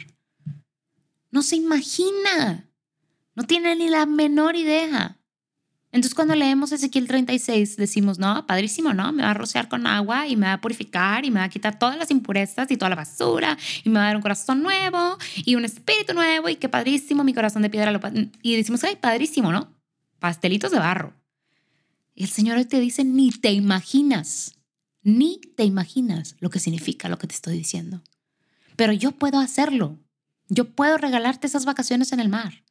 No 1.30 1.44
se 1.44 1.56
imagina, 1.56 2.68
no 3.36 3.44
tiene 3.44 3.76
ni 3.76 3.90
la 3.90 4.06
menor 4.06 4.56
idea. 4.56 5.18
Entonces 5.92 6.16
cuando 6.16 6.36
leemos 6.36 6.72
Ezequiel 6.72 7.08
36 7.08 7.78
decimos, 7.78 8.20
no, 8.20 8.46
padrísimo, 8.46 8.94
¿no? 8.94 9.14
Me 9.14 9.24
va 9.24 9.32
a 9.32 9.34
rociar 9.34 9.70
con 9.70 9.88
agua 9.88 10.28
y 10.28 10.36
me 10.36 10.48
va 10.48 10.54
a 10.54 10.62
purificar 10.62 11.26
y 11.26 11.32
me 11.32 11.40
va 11.40 11.46
a 11.46 11.50
quitar 11.50 11.80
todas 11.80 11.98
las 11.98 12.12
impurezas 12.12 12.70
y 12.72 12.78
toda 12.78 12.90
la 12.90 12.96
basura 12.96 13.58
y 13.84 13.90
me 13.90 14.00
va 14.00 14.06
a 14.06 14.08
dar 14.08 14.16
un 14.16 14.22
corazón 14.22 14.62
nuevo 14.64 15.18
y 15.36 15.56
un 15.56 15.64
espíritu 15.64 16.14
nuevo 16.14 16.50
y 16.50 16.58
qué 16.58 16.70
padrísimo, 16.70 17.24
mi 17.24 17.34
corazón 17.34 17.62
de 17.62 17.70
piedra. 17.70 17.92
Lo 17.92 18.02
y 18.42 18.56
decimos, 18.56 18.84
ay, 18.84 18.98
padrísimo, 18.98 19.52
¿no? 19.52 19.74
Pastelitos 20.20 20.72
de 20.72 20.80
barro. 20.80 21.14
Y 22.16 22.24
el 22.24 22.30
Señor 22.30 22.58
hoy 22.58 22.66
te 22.66 22.80
dice, 22.80 23.04
ni 23.04 23.32
te 23.32 23.52
imaginas 23.52 24.57
ni 25.08 25.40
te 25.56 25.64
imaginas 25.64 26.36
lo 26.40 26.50
que 26.50 26.60
significa 26.60 27.08
lo 27.08 27.18
que 27.18 27.28
te 27.28 27.34
estoy 27.34 27.58
diciendo. 27.58 28.04
Pero 28.76 28.92
yo 28.92 29.14
puedo 29.14 29.40
hacerlo. 29.40 29.98
Yo 30.50 30.76
puedo 30.76 30.98
regalarte 30.98 31.48
esas 31.48 31.64
vacaciones 31.64 32.12
en 32.12 32.20
el 32.20 32.28
mar. 32.28 32.66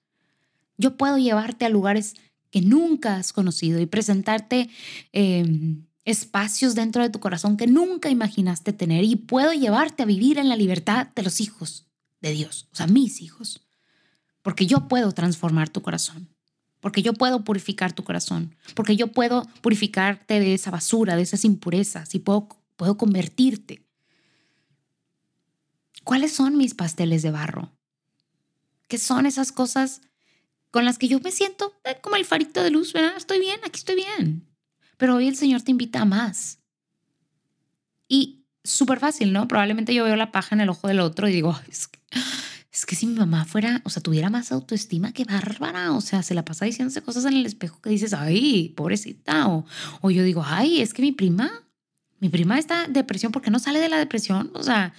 Yo 0.77 0.99
puedo 0.99 1.17
llevarte 1.17 1.65
a 1.65 1.71
lugares 1.71 2.13
que 2.51 2.61
nunca 2.61 3.17
has 3.17 3.33
conocido 3.33 3.81
y 3.81 3.87
presentarte 3.87 4.69
em, 5.13 5.87
espacios 6.05 6.75
dentro 6.75 7.03
de 7.03 7.09
tu 7.09 7.21
corazón 7.21 7.57
que 7.57 7.67
nunca 7.67 8.11
imaginaste 8.11 8.75
tener 8.75 9.05
y 9.05 9.17
puedo 9.17 9.55
llevarte 9.55 10.03
a 10.03 10.07
vivir 10.07 10.37
en 10.37 10.51
la 10.51 10.57
libertad 10.57 11.09
de 11.17 11.23
los 11.23 11.41
hijos 11.41 11.87
de 12.21 12.33
Dios, 12.33 12.69
o 12.71 12.77
sea, 12.77 12.87
mis 12.87 13.23
hijos, 13.23 13.63
porque 14.43 14.67
yo 14.67 14.89
puedo 14.89 15.13
transformar 15.13 15.71
tu 15.71 15.81
corazón 15.81 16.36
porque 16.81 17.03
yo 17.03 17.15
puedo 17.15 17.45
purificar 17.45 17.93
tu 17.93 18.05
corazón, 18.05 18.55
porque 18.75 18.97
yo 18.97 19.09
puedo 19.09 19.47
purificarte 19.61 20.41
de 20.41 20.55
esa 20.55 20.71
basura, 20.71 21.17
de 21.17 21.23
esas 21.23 21.45
impurezas 21.45 22.15
y 22.15 22.19
puedo, 22.19 22.49
puedo 22.77 22.97
convertirte. 22.97 23.83
¿Cuáles 26.05 26.33
son 26.33 26.57
mis 26.57 26.75
pasteles 26.75 27.23
de 27.23 27.31
barro? 27.31 27.73
¿Qué 28.89 28.99
son 28.99 29.27
esas 29.27 29.51
cosas 29.51 30.03
con 30.71 30.85
las 30.85 30.99
que 30.99 31.09
yo 31.09 31.21
me 31.21 31.33
siento 31.33 31.75
eh, 31.85 31.97
como 32.03 32.17
el 32.17 32.25
farito 32.25 32.63
de 32.63 32.71
luz, 32.71 32.93
¿verdad? 32.93 33.17
Estoy 33.17 33.41
bien, 33.41 33.59
aquí 33.65 33.79
estoy 33.79 33.97
bien. 33.97 34.47
Pero 34.99 35.17
hoy 35.17 35.27
el 35.27 35.37
Señor 35.37 35.63
te 35.63 35.71
invita 35.71 36.03
a 36.03 36.05
más. 36.05 36.59
Y 38.09 38.45
súper 38.63 39.01
fácil, 39.01 39.33
¿no? 39.33 39.49
Probablemente 39.49 39.95
yo 39.95 40.05
veo 40.05 40.17
la 40.17 40.33
paja 40.33 40.55
en 40.55 40.61
el 40.61 40.69
ojo 40.69 40.89
del 40.89 41.01
otro 41.01 41.29
y 41.29 41.33
digo, 41.33 41.59
es 41.69 41.89
que 41.89 41.99
es 42.77 42.85
que 42.85 42.95
si 42.95 43.07
mi 43.07 43.15
mamá 43.15 43.47
fuera, 43.47 43.81
o 43.85 43.91
sea, 43.91 44.03
tuviera 44.03 44.29
más 44.29 44.53
autoestima, 44.53 45.13
que 45.13 45.25
bárbara, 45.25 45.93
o 45.93 46.03
sea, 46.03 46.23
se 46.23 46.35
la 46.35 46.45
pasa 46.45 46.67
diciéndose 46.67 47.01
cosas 47.01 47.25
en 47.25 47.33
el 47.33 47.47
espejo 47.47 47.81
que 47.81 47.89
dices, 47.89 48.13
ay, 48.13 48.75
pobrecita, 48.77 49.49
o, 49.49 49.65
o 50.03 50.11
yo 50.11 50.23
digo, 50.23 50.45
ay, 50.45 50.83
es 50.83 50.93
que 50.93 51.01
mi 51.01 51.11
prima, 51.11 51.51
mi 52.21 52.29
prima 52.29 52.59
está 52.59 52.87
depresión, 52.87 53.33
¿por 53.33 53.41
qué 53.41 53.51
no 53.51 53.59
sale 53.59 53.81
de 53.81 53.89
la 53.89 53.97
depresión? 53.97 54.51
O 54.53 54.63
sea, 54.63 54.93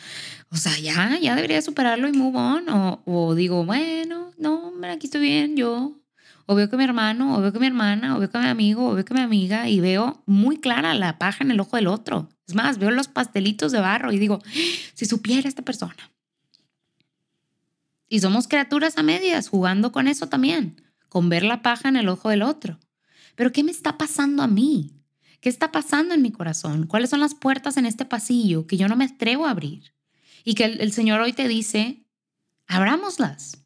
o 0.49 0.57
sea, 0.57 0.75
ya, 0.79 1.19
ya 1.19 1.35
debería 1.35 1.61
superarlo 1.61 2.07
y 2.07 2.13
move 2.13 2.37
on, 2.39 2.69
o, 2.69 3.03
o 3.05 3.35
digo, 3.35 3.63
bueno, 3.63 4.31
no, 4.39 4.73
aquí 4.91 5.05
estoy 5.05 5.21
bien, 5.21 5.55
yo, 5.55 6.01
o 6.47 6.55
veo 6.55 6.71
que 6.71 6.77
mi 6.77 6.83
hermano, 6.83 7.37
o 7.37 7.41
veo 7.41 7.53
que 7.53 7.59
mi 7.59 7.67
hermana, 7.67 8.15
o 8.15 8.19
veo 8.19 8.31
que 8.31 8.39
mi 8.39 8.47
amigo, 8.47 8.89
o 8.89 8.95
veo 8.95 9.05
que 9.05 9.13
mi 9.13 9.21
amiga, 9.21 9.69
y 9.69 9.81
veo 9.81 10.23
muy 10.25 10.57
clara 10.57 10.95
la 10.95 11.19
paja 11.19 11.43
en 11.43 11.51
el 11.51 11.59
ojo 11.59 11.75
del 11.75 11.85
otro. 11.85 12.27
Es 12.47 12.55
más, 12.55 12.79
veo 12.79 12.89
los 12.89 13.07
pastelitos 13.07 13.71
de 13.71 13.81
barro 13.81 14.11
y 14.11 14.17
digo, 14.17 14.41
si 14.95 15.05
supiera 15.05 15.47
esta 15.47 15.61
persona 15.61 15.95
y 18.09 18.19
somos 18.19 18.47
criaturas 18.47 18.97
a 18.97 19.03
medias, 19.03 19.49
jugando 19.49 19.91
con 19.91 20.07
eso 20.07 20.27
también, 20.27 20.81
con 21.09 21.29
ver 21.29 21.43
la 21.43 21.61
paja 21.61 21.89
en 21.89 21.97
el 21.97 22.09
ojo 22.09 22.29
del 22.29 22.41
otro. 22.41 22.79
Pero 23.35 23.51
¿qué 23.51 23.63
me 23.63 23.71
está 23.71 23.97
pasando 23.97 24.43
a 24.43 24.47
mí? 24.47 24.93
¿Qué 25.41 25.49
está 25.49 25.71
pasando 25.71 26.13
en 26.13 26.21
mi 26.21 26.31
corazón? 26.31 26.87
¿Cuáles 26.87 27.09
son 27.09 27.19
las 27.19 27.35
puertas 27.35 27.77
en 27.77 27.85
este 27.85 28.05
pasillo 28.05 28.65
que 28.65 28.77
yo 28.77 28.87
no 28.87 28.95
me 28.95 29.05
atrevo 29.05 29.45
a 29.45 29.51
abrir? 29.51 29.93
Y 30.43 30.55
que 30.55 30.65
el, 30.65 30.91
Señor 30.91 31.21
hoy 31.21 31.33
te 31.33 31.47
dice, 31.47 32.05
abrámoslas. 32.65 33.63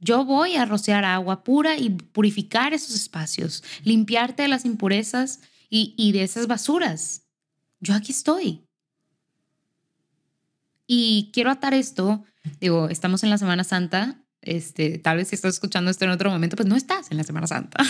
Yo 0.00 0.24
voy 0.24 0.54
a 0.54 0.64
rociar 0.64 1.04
agua 1.04 1.42
pura 1.42 1.76
y 1.76 1.90
purificar 1.90 2.72
esos 2.72 2.94
espacios, 2.94 3.64
limpiarte 3.82 4.42
de 4.42 4.48
las 4.48 4.64
impurezas 4.64 5.40
y, 5.68 5.94
y 5.98 6.12
de 6.12 6.22
esas 6.22 6.46
basuras. 6.46 7.26
Yo 7.80 7.94
aquí 7.94 8.12
estoy. 8.12 8.67
Y 10.88 11.30
quiero 11.32 11.50
atar 11.50 11.74
esto 11.74 12.24
Digo, 12.60 12.88
estamos 12.88 13.22
en 13.22 13.30
la 13.30 13.38
Semana 13.38 13.64
Santa, 13.64 14.24
este, 14.40 14.98
tal 14.98 15.18
vez 15.18 15.28
si 15.28 15.34
estás 15.34 15.54
escuchando 15.54 15.90
esto 15.90 16.04
en 16.04 16.10
otro 16.10 16.30
momento, 16.30 16.56
pues 16.56 16.68
no 16.68 16.76
estás 16.76 17.10
en 17.10 17.16
la 17.16 17.24
Semana 17.24 17.46
Santa. 17.46 17.84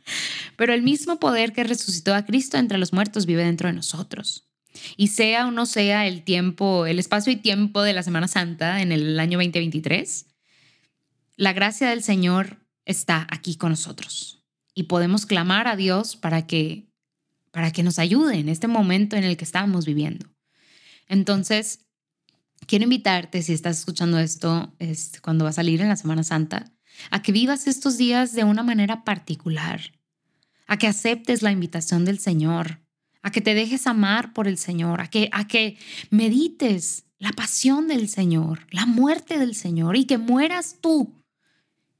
Pero 0.56 0.72
el 0.72 0.82
mismo 0.82 1.18
poder 1.18 1.52
que 1.52 1.64
resucitó 1.64 2.14
a 2.14 2.24
Cristo 2.24 2.56
entre 2.56 2.78
los 2.78 2.92
muertos 2.92 3.26
vive 3.26 3.44
dentro 3.44 3.68
de 3.68 3.74
nosotros. 3.74 4.48
Y 4.96 5.08
sea 5.08 5.46
o 5.46 5.50
no 5.50 5.66
sea 5.66 6.06
el 6.06 6.24
tiempo, 6.24 6.86
el 6.86 6.98
espacio 6.98 7.32
y 7.32 7.36
tiempo 7.36 7.82
de 7.82 7.92
la 7.92 8.02
Semana 8.02 8.28
Santa 8.28 8.82
en 8.82 8.92
el 8.92 9.18
año 9.20 9.38
2023, 9.38 10.26
la 11.36 11.52
gracia 11.52 11.88
del 11.88 12.02
Señor 12.02 12.58
está 12.84 13.26
aquí 13.30 13.56
con 13.56 13.70
nosotros 13.70 14.44
y 14.74 14.84
podemos 14.84 15.26
clamar 15.26 15.68
a 15.68 15.76
Dios 15.76 16.16
para 16.16 16.46
que 16.46 16.90
para 17.50 17.70
que 17.70 17.84
nos 17.84 18.00
ayude 18.00 18.38
en 18.38 18.48
este 18.48 18.66
momento 18.66 19.14
en 19.14 19.22
el 19.22 19.36
que 19.36 19.44
estamos 19.44 19.86
viviendo. 19.86 20.26
Entonces, 21.06 21.83
quiero 22.66 22.84
invitarte, 22.84 23.42
si 23.42 23.52
estás 23.52 23.78
escuchando 23.78 24.18
esto 24.18 24.74
es, 24.78 25.12
cuando 25.22 25.44
va 25.44 25.50
a 25.50 25.54
salir 25.54 25.80
en 25.80 25.88
la 25.88 25.96
Semana 25.96 26.22
Santa, 26.22 26.72
a 27.10 27.22
que 27.22 27.32
vivas 27.32 27.66
estos 27.66 27.96
días 27.96 28.32
de 28.32 28.44
una 28.44 28.62
manera 28.62 29.04
particular, 29.04 29.80
a 30.66 30.78
que 30.78 30.86
aceptes 30.86 31.42
la 31.42 31.52
invitación 31.52 32.04
del 32.04 32.18
Señor, 32.18 32.80
a 33.22 33.30
que 33.30 33.40
te 33.40 33.54
dejes 33.54 33.86
amar 33.86 34.32
por 34.32 34.48
el 34.48 34.58
Señor, 34.58 35.00
a 35.00 35.08
que, 35.08 35.28
a 35.32 35.46
que 35.48 35.78
medites 36.10 37.04
la 37.18 37.32
pasión 37.32 37.88
del 37.88 38.08
Señor, 38.08 38.66
la 38.70 38.86
muerte 38.86 39.38
del 39.38 39.54
Señor 39.54 39.96
y 39.96 40.04
que 40.04 40.18
mueras 40.18 40.78
tú. 40.80 41.14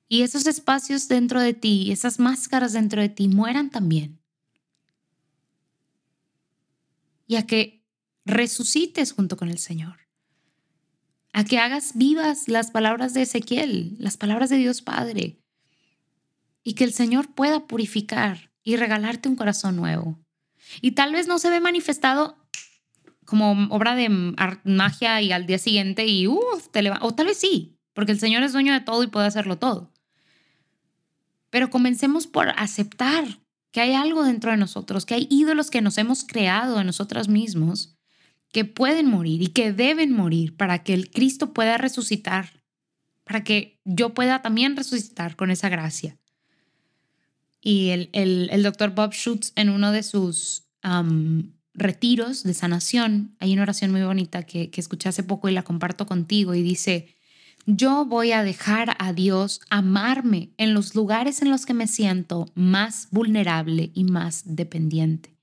Y 0.07 0.22
esos 0.22 0.46
espacios 0.46 1.09
dentro 1.09 1.40
de 1.40 1.55
ti, 1.55 1.90
esas 1.90 2.18
máscaras 2.18 2.74
dentro 2.74 3.00
de 3.00 3.09
ti 3.09 3.29
mueran 3.29 3.70
también. 3.70 4.20
Y 7.27 7.37
a 7.37 7.46
que 7.46 7.83
resucites 8.27 9.12
junto 9.12 9.37
con 9.37 9.48
el 9.48 9.59
Señor. 9.59 10.04
A 11.35 11.44
que 11.44 11.59
hagas 11.59 11.97
vivas 11.97 12.47
las 12.47 12.70
palabras 12.70 13.12
de 13.12 13.23
Ezequiel, 13.23 13.97
las 13.99 14.16
palabras 14.16 14.51
de 14.51 14.57
Dios 14.57 14.83
Padre. 14.83 15.40
Y 16.62 16.75
que 16.75 16.85
el 16.85 16.92
Señor 16.92 17.35
pueda 17.35 17.66
purificar 17.66 18.53
y 18.62 18.77
regalarte 18.77 19.29
un 19.29 19.35
corazón 19.35 19.75
nuevo. 19.75 20.16
Y 20.81 20.92
tal 20.92 21.12
vez 21.12 21.27
no 21.27 21.40
se 21.40 21.51
ve 21.51 21.61
manifestado 21.61 22.38
como 23.25 23.66
obra 23.75 23.97
de 23.97 24.09
magia 24.62 25.20
y 25.23 25.33
al 25.33 25.47
día 25.47 25.59
siguiente 25.59 26.07
y 26.07 26.29
uff, 26.29 26.68
te 26.70 26.88
O 27.01 27.14
tal 27.16 27.27
vez 27.27 27.38
sí, 27.38 27.81
porque 27.94 28.12
el 28.12 28.20
Señor 28.20 28.44
es 28.44 28.53
dueño 28.53 28.73
de 28.73 28.81
todo 28.81 29.03
y 29.03 29.09
puede 29.09 29.27
hacerlo 29.27 29.59
todo. 29.59 29.92
Pero 31.51 31.68
comencemos 31.68 32.29
por 32.29 32.51
aceptar 32.51 33.40
que 33.73 33.81
hay 33.81 33.94
algo 33.94 34.23
dentro 34.23 34.53
de 34.53 34.57
nosotros, 34.57 35.05
que 35.05 35.14
hay 35.14 35.27
ídolos 35.33 35.68
que 35.68 35.83
nos 35.83 35.99
hemos 35.99 36.23
creado 36.23 36.79
en 36.79 36.87
nosotros 36.87 37.27
mismos 37.27 37.93
que 38.55 38.64
pueden 38.64 39.11
morir 39.11 39.43
y 39.43 39.49
que 39.49 39.73
deben 39.73 40.12
morir 40.12 40.57
para 40.57 40.85
que 40.85 40.95
el 40.95 41.11
Cristo 41.11 41.53
pueda 41.53 41.77
resucitar, 41.77 42.62
para 43.25 43.43
que 43.43 43.81
yo 43.85 44.14
pueda 44.14 44.43
también 44.43 44.77
resucitar 44.77 45.35
con 45.35 45.51
esa 45.51 45.69
gracia. 45.69 46.17
Y 47.61 47.88
el, 47.88 48.11
el, 48.12 48.62
doctor 48.62 48.95
Bob 48.95 49.12
Schutz 49.12 49.53
en 49.57 49.71
uno 49.71 49.90
de 49.90 50.05
sus 50.05 50.69
retiros 51.73 52.45
de 52.45 52.55
sanación, 52.55 53.35
hay 53.40 53.55
una 53.55 53.62
oración 53.62 53.90
muy 53.90 54.03
bonita 54.03 54.45
que, 54.45 54.71
que 54.71 54.81
escuché 54.81 55.09
hace 55.09 55.25
poco 55.25 55.49
y 55.49 55.53
la 55.53 55.64
comparto 55.64 56.07
contigo 56.07 56.55
y 56.55 56.62
dice, 56.62 57.17
yo 57.67 58.05
voy 58.05 58.31
a 58.31 58.45
dejar 58.45 58.95
a 59.01 59.12
Dios 59.12 59.62
amarme 59.69 60.51
en 60.59 60.75
los 60.75 60.95
lugares 60.95 61.43
en 61.43 61.51
los 61.51 61.67
que 61.67 61.75
me 61.75 61.88
siento 61.88 62.47
más 62.55 63.09
vulnerable 63.11 63.90
y 63.95 64.05
más 64.05 64.43
dependiente. 64.47 65.35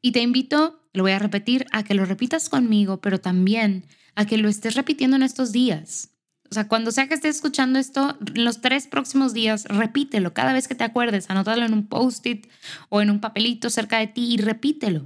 Y 0.00 0.10
te 0.10 0.20
invito, 0.20 0.77
lo 0.92 1.02
voy 1.02 1.12
a 1.12 1.18
repetir, 1.18 1.66
a 1.72 1.82
que 1.82 1.94
lo 1.94 2.04
repitas 2.04 2.48
conmigo, 2.48 3.00
pero 3.00 3.20
también 3.20 3.86
a 4.14 4.26
que 4.26 4.38
lo 4.38 4.48
estés 4.48 4.74
repitiendo 4.74 5.16
en 5.16 5.22
estos 5.22 5.52
días. 5.52 6.10
O 6.50 6.54
sea, 6.54 6.66
cuando 6.66 6.92
sea 6.92 7.08
que 7.08 7.14
estés 7.14 7.36
escuchando 7.36 7.78
esto, 7.78 8.16
en 8.34 8.44
los 8.44 8.60
tres 8.60 8.86
próximos 8.86 9.34
días, 9.34 9.64
repítelo. 9.64 10.32
Cada 10.32 10.52
vez 10.52 10.66
que 10.66 10.74
te 10.74 10.84
acuerdes, 10.84 11.28
anótalo 11.28 11.66
en 11.66 11.74
un 11.74 11.86
post-it 11.86 12.46
o 12.88 13.02
en 13.02 13.10
un 13.10 13.20
papelito 13.20 13.68
cerca 13.68 13.98
de 13.98 14.06
ti 14.06 14.34
y 14.34 14.38
repítelo. 14.38 15.04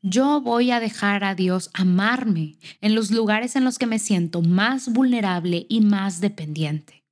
Yo 0.00 0.40
voy 0.40 0.70
a 0.70 0.78
dejar 0.78 1.24
a 1.24 1.34
Dios 1.34 1.70
amarme 1.74 2.56
en 2.80 2.94
los 2.94 3.10
lugares 3.10 3.56
en 3.56 3.64
los 3.64 3.78
que 3.78 3.86
me 3.86 3.98
siento 3.98 4.42
más 4.42 4.92
vulnerable 4.92 5.66
y 5.68 5.80
más 5.80 6.20
dependiente. 6.20 7.04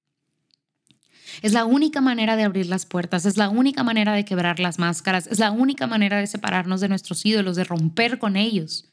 Es 1.42 1.52
la 1.52 1.64
única 1.64 2.00
manera 2.00 2.36
de 2.36 2.44
abrir 2.44 2.66
las 2.66 2.86
puertas, 2.86 3.26
es 3.26 3.36
la 3.36 3.48
única 3.48 3.82
manera 3.82 4.12
de 4.14 4.24
quebrar 4.24 4.58
las 4.58 4.78
máscaras, 4.78 5.26
es 5.26 5.38
la 5.38 5.50
única 5.50 5.86
manera 5.86 6.18
de 6.18 6.26
separarnos 6.26 6.80
de 6.80 6.88
nuestros 6.88 7.24
ídolos, 7.24 7.56
de 7.56 7.64
romper 7.64 8.18
con 8.18 8.36
ellos. 8.36 8.92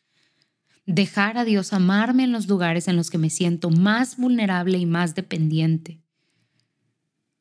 Dejar 0.86 1.38
a 1.38 1.46
Dios 1.46 1.72
amarme 1.72 2.24
en 2.24 2.34
los 2.34 2.48
lugares 2.48 2.88
en 2.88 2.98
los 2.98 3.10
que 3.10 3.18
me 3.18 3.30
siento 3.30 3.70
más 3.70 4.18
vulnerable 4.18 4.78
y 4.78 4.86
más 4.86 5.16
dependiente. 5.16 6.03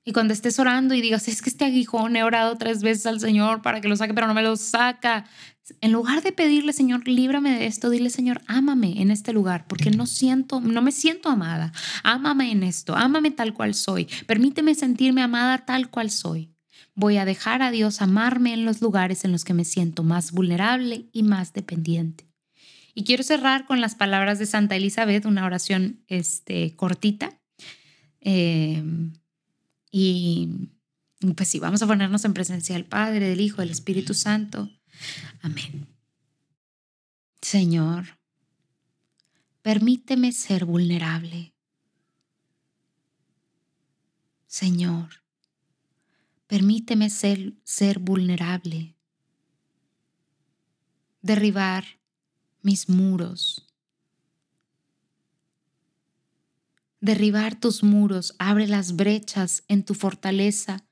Y 0.04 0.12
cuando 0.12 0.34
estés 0.34 0.58
orando 0.58 0.94
y 0.94 1.00
digas, 1.00 1.28
es 1.28 1.42
que 1.42 1.50
este 1.50 1.64
aguijón 1.64 2.16
he 2.16 2.24
orado 2.24 2.56
tres 2.56 2.82
veces 2.82 3.06
al 3.06 3.20
Señor 3.20 3.62
para 3.62 3.80
que 3.80 3.88
lo 3.88 3.96
saque, 3.96 4.14
pero 4.14 4.26
no 4.26 4.34
me 4.34 4.42
lo 4.42 4.56
saca. 4.56 5.26
En 5.80 5.92
lugar 5.92 6.22
de 6.22 6.32
pedirle, 6.32 6.72
Señor, 6.72 7.06
líbrame 7.06 7.56
de 7.56 7.66
esto, 7.66 7.88
dile, 7.88 8.10
Señor, 8.10 8.42
ámame 8.48 9.00
en 9.00 9.12
este 9.12 9.32
lugar, 9.32 9.66
porque 9.68 9.90
no 9.92 10.06
siento, 10.06 10.60
no 10.60 10.82
me 10.82 10.90
siento 10.90 11.28
amada. 11.28 11.72
Ámame 12.02 12.50
en 12.50 12.64
esto, 12.64 12.96
ámame 12.96 13.30
tal 13.30 13.54
cual 13.54 13.74
soy. 13.74 14.08
Permíteme 14.26 14.74
sentirme 14.74 15.22
amada 15.22 15.64
tal 15.64 15.88
cual 15.88 16.10
soy. 16.10 16.52
Voy 16.94 17.16
a 17.16 17.24
dejar 17.24 17.62
a 17.62 17.70
Dios 17.70 18.02
amarme 18.02 18.52
en 18.54 18.64
los 18.64 18.80
lugares 18.82 19.24
en 19.24 19.30
los 19.30 19.44
que 19.44 19.54
me 19.54 19.64
siento 19.64 20.02
más 20.02 20.32
vulnerable 20.32 21.08
y 21.12 21.22
más 21.22 21.52
dependiente. 21.52 22.26
Y 22.94 23.04
quiero 23.04 23.22
cerrar 23.22 23.66
con 23.66 23.80
las 23.80 23.94
palabras 23.94 24.40
de 24.40 24.46
Santa 24.46 24.74
Elizabeth, 24.74 25.24
una 25.26 25.46
oración 25.46 26.04
este, 26.08 26.74
cortita. 26.74 27.40
Eh, 28.20 28.82
y 29.92 30.70
pues 31.37 31.48
sí, 31.48 31.61
vamos 31.61 31.83
a 31.83 31.87
ponernos 31.87 32.24
en 32.24 32.35
presencia 32.35 32.74
del 32.74 32.87
Padre, 32.87 33.28
del 33.28 33.40
Hijo, 33.40 33.61
del 33.61 33.70
Espíritu 33.70 34.14
Santo. 34.14 34.68
Amén. 35.42 35.87
Señor, 37.40 38.18
permíteme 39.61 40.33
ser 40.33 40.64
vulnerable. 40.64 41.55
Señor, 44.46 45.22
permíteme 46.46 47.09
ser, 47.09 47.55
ser 47.64 47.98
vulnerable, 47.98 48.96
derribar 51.20 51.85
mis 52.62 52.88
muros, 52.88 53.71
derribar 57.02 57.58
tus 57.58 57.82
muros, 57.82 58.34
abre 58.38 58.68
las 58.68 58.94
brechas 58.94 59.64
en 59.66 59.84
tu 59.84 59.94
fortaleza, 59.94 60.84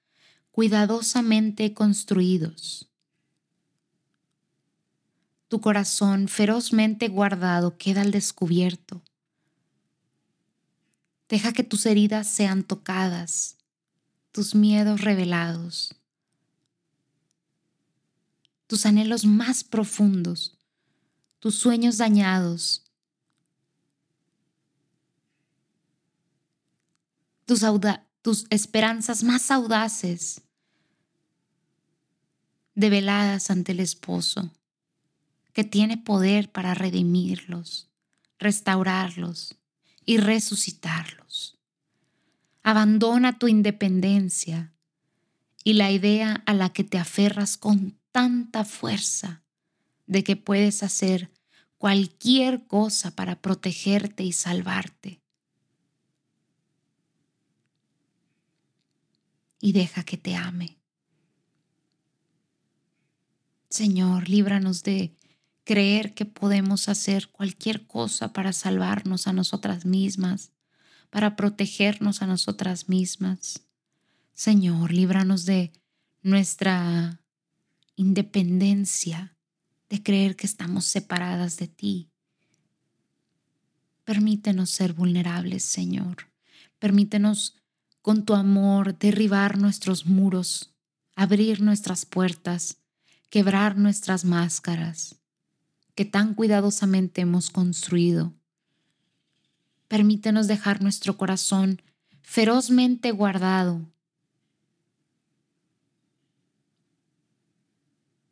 cuidadosamente 0.51 1.73
construidos. 1.73 2.91
Tu 5.47 5.61
corazón 5.61 6.27
ferozmente 6.27 7.09
guardado 7.09 7.79
queda 7.79 8.03
al 8.03 8.11
descubierto. 8.11 9.03
Deja 11.29 11.53
que 11.53 11.63
tus 11.63 11.87
heridas 11.87 12.27
sean 12.27 12.65
tocadas, 12.65 13.57
tus 14.33 14.57
miedos 14.57 15.03
revelados, 15.03 15.95
tus 18.67 18.85
anhelos 18.85 19.25
más 19.25 19.63
profundos, 19.63 20.59
tus 21.39 21.55
sueños 21.55 21.99
dañados, 21.99 22.90
tus, 28.23 28.47
esperanzas 28.51 29.23
más 29.25 29.51
audaces, 29.51 30.43
develadas 32.75 33.51
ante 33.51 33.73
el 33.73 33.81
esposo, 33.81 34.53
que 35.53 35.65
tiene 35.65 35.97
poder 35.97 36.51
para 36.51 36.75
redimirlos, 36.75 37.89
restaurarlos 38.39 39.57
y 40.05 40.19
resucitarlos. 40.19 41.59
Abandona 42.63 43.39
tu 43.39 43.49
independencia 43.49 44.73
y 45.65 45.75
la 45.75 45.91
idea 45.91 46.43
a 46.47 46.55
la 46.55 46.73
que 46.73 46.85
te 46.85 46.99
aferras 46.99 47.57
con 47.57 47.99
tanta 48.13 48.65
fuerza 48.65 49.43
de 50.07 50.25
que 50.25 50.37
puedes 50.37 50.83
hacer 50.83 51.31
cualquier 51.79 52.67
cosa 52.67 53.11
para 53.17 53.41
protegerte 53.41 54.23
y 54.23 54.33
salvarte. 54.33 55.21
Y 59.61 59.73
deja 59.73 60.03
que 60.03 60.17
te 60.17 60.35
ame. 60.35 60.79
Señor, 63.69 64.29
líbranos 64.29 64.83
de 64.83 65.15
creer 65.65 66.15
que 66.15 66.25
podemos 66.25 66.89
hacer 66.89 67.29
cualquier 67.29 67.87
cosa 67.87 68.33
para 68.33 68.53
salvarnos 68.53 69.29
a 69.29 69.33
nosotras 69.33 69.85
mismas, 69.85 70.53
para 71.11 71.37
protegernos 71.37 72.23
a 72.23 72.27
nosotras 72.27 72.89
mismas. 72.89 73.67
Señor, 74.35 74.93
líbranos 74.93 75.45
de 75.45 75.73
nuestra 76.23 77.21
independencia, 77.95 79.37
de 79.89 80.03
creer 80.03 80.35
que 80.35 80.47
estamos 80.47 80.87
separadas 80.87 81.57
de 81.59 81.69
ti. 81.69 82.11
Permítenos 84.05 84.71
ser 84.71 84.95
vulnerables, 84.95 85.63
Señor. 85.63 86.29
Permítenos 86.79 87.60
con 88.03 88.25
tu 88.25 88.35
amor 88.35 88.99
derribar 88.99 89.59
nuestros 89.59 90.07
muros, 90.07 90.75
abrir 91.17 91.61
nuestras 91.61 92.07
puertas, 92.07 92.79
quebrar 93.29 93.77
nuestras 93.77 94.25
máscaras 94.25 95.21
que 95.95 96.05
tan 96.05 96.35
cuidadosamente 96.35 97.21
hemos 97.21 97.51
construido. 97.51 98.33
Permítenos 99.89 100.47
dejar 100.47 100.83
nuestro 100.83 101.17
corazón 101.17 101.83
ferozmente 102.23 103.11
guardado. 103.11 103.87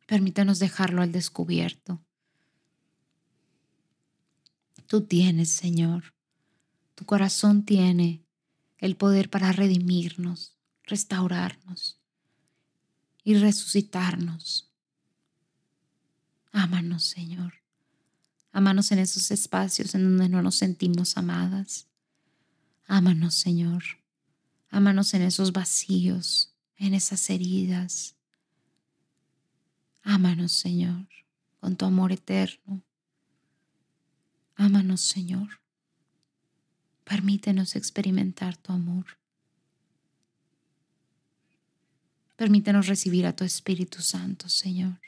Permítanos 0.07 0.57
dejarlo 0.57 1.03
al 1.03 1.11
descubierto. 1.11 2.01
Tú 4.87 5.01
tienes, 5.01 5.51
Señor, 5.51 6.15
tu 6.95 7.05
corazón 7.05 7.63
tiene 7.63 8.23
el 8.79 8.95
poder 8.95 9.29
para 9.29 9.51
redimirnos, 9.51 10.55
restaurarnos 10.83 11.99
y 13.23 13.35
resucitarnos. 13.35 14.71
Ámanos, 16.51 17.03
Señor. 17.03 17.53
Ámanos 18.51 18.91
en 18.91 18.99
esos 18.99 19.29
espacios 19.31 19.93
en 19.93 20.03
donde 20.03 20.29
no 20.29 20.41
nos 20.41 20.55
sentimos 20.55 21.17
amadas. 21.17 21.87
Ámanos, 22.87 23.35
Señor. 23.35 23.83
Ámanos 24.69 25.13
en 25.13 25.21
esos 25.23 25.51
vacíos, 25.51 26.55
en 26.77 26.93
esas 26.93 27.29
heridas. 27.29 28.15
Ámanos, 30.01 30.53
Señor, 30.53 31.07
con 31.59 31.75
tu 31.75 31.85
amor 31.85 32.11
eterno. 32.11 32.81
Ámanos, 34.55 35.01
Señor. 35.01 35.59
Permítenos 37.09 37.75
experimentar 37.75 38.55
tu 38.55 38.71
amor. 38.71 39.17
Permítenos 42.35 42.85
recibir 42.85 43.25
a 43.25 43.35
tu 43.35 43.43
Espíritu 43.43 44.03
Santo, 44.03 44.47
Señor. 44.47 44.99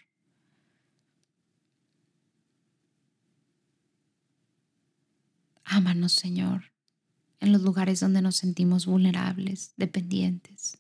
Ámanos, 5.64 6.14
Señor, 6.14 6.72
en 7.40 7.52
los 7.52 7.62
lugares 7.62 8.00
donde 8.00 8.24
nos 8.24 8.36
sentimos 8.38 8.88
vulnerables, 8.88 9.74
dependientes. 9.78 10.80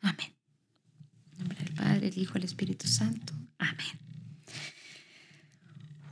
Amén. 0.00 0.34
En 1.32 1.38
nombre 1.40 1.58
del 1.58 1.74
Padre, 1.74 2.08
el 2.08 2.16
Hijo, 2.16 2.38
el 2.38 2.44
Espíritu 2.44 2.88
Santo. 2.88 3.34
Amén. 3.58 4.00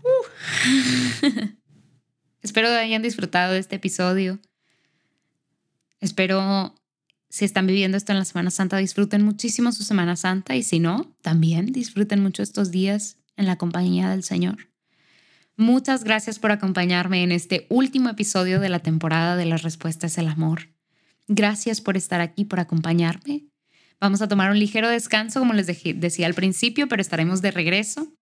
Uh. 0.05 1.57
Espero 2.47 2.69
hayan 2.69 3.03
disfrutado 3.03 3.55
de 3.55 3.59
este 3.59 3.75
episodio. 3.75 4.39
Espero, 6.01 6.77
si 7.29 7.45
están 7.45 7.67
viviendo 7.67 7.97
esto 7.97 8.13
en 8.13 8.21
la 8.21 8.25
Semana 8.25 8.53
Santa, 8.53 8.77
disfruten 8.77 9.25
muchísimo 9.25 9.73
su 9.73 9.83
Semana 9.83 10.15
Santa 10.15 10.55
y 10.55 10.63
si 10.63 10.79
no, 10.79 11.13
también 11.23 11.73
disfruten 11.73 12.23
mucho 12.23 12.45
estos 12.45 12.71
días 12.71 13.17
en 13.37 13.47
la 13.47 13.59
compañía 13.59 14.09
del 14.11 14.23
Señor. 14.23 14.69
Muchas 15.57 16.05
gracias 16.05 16.39
por 16.39 16.53
acompañarme 16.53 17.25
en 17.25 17.33
este 17.33 17.67
último 17.69 18.11
episodio 18.11 18.61
de 18.61 18.69
la 18.69 18.79
temporada 18.79 19.35
de 19.35 19.47
las 19.47 19.63
respuestas 19.63 20.15
del 20.15 20.29
amor. 20.29 20.69
Gracias 21.27 21.81
por 21.81 21.97
estar 21.97 22.21
aquí, 22.21 22.45
por 22.45 22.61
acompañarme. 22.61 23.47
Vamos 23.99 24.23
a 24.23 24.29
tomar 24.29 24.53
un 24.53 24.61
ligero 24.61 24.89
descanso, 24.89 25.41
como 25.41 25.53
les 25.53 25.67
decía 25.67 26.27
al 26.29 26.35
principio, 26.35 26.87
pero 26.87 27.03
estaremos 27.03 27.43
de 27.43 27.51
regreso. 27.51 28.15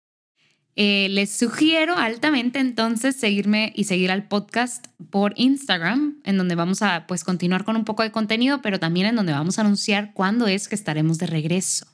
Eh, 0.76 1.08
les 1.10 1.30
sugiero 1.30 1.96
altamente 1.96 2.58
entonces 2.58 3.14
seguirme 3.14 3.72
y 3.76 3.84
seguir 3.84 4.10
al 4.10 4.26
podcast 4.26 4.86
por 5.10 5.32
Instagram, 5.36 6.20
en 6.24 6.36
donde 6.36 6.56
vamos 6.56 6.82
a 6.82 7.06
pues 7.06 7.22
continuar 7.22 7.64
con 7.64 7.76
un 7.76 7.84
poco 7.84 8.02
de 8.02 8.10
contenido, 8.10 8.60
pero 8.60 8.80
también 8.80 9.06
en 9.06 9.14
donde 9.14 9.32
vamos 9.32 9.58
a 9.58 9.62
anunciar 9.62 10.12
cuándo 10.14 10.48
es 10.48 10.68
que 10.68 10.74
estaremos 10.74 11.18
de 11.18 11.26
regreso 11.26 11.86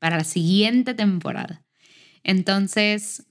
para 0.00 0.16
la 0.16 0.24
siguiente 0.24 0.94
temporada. 0.94 1.64
Entonces, 2.24 3.26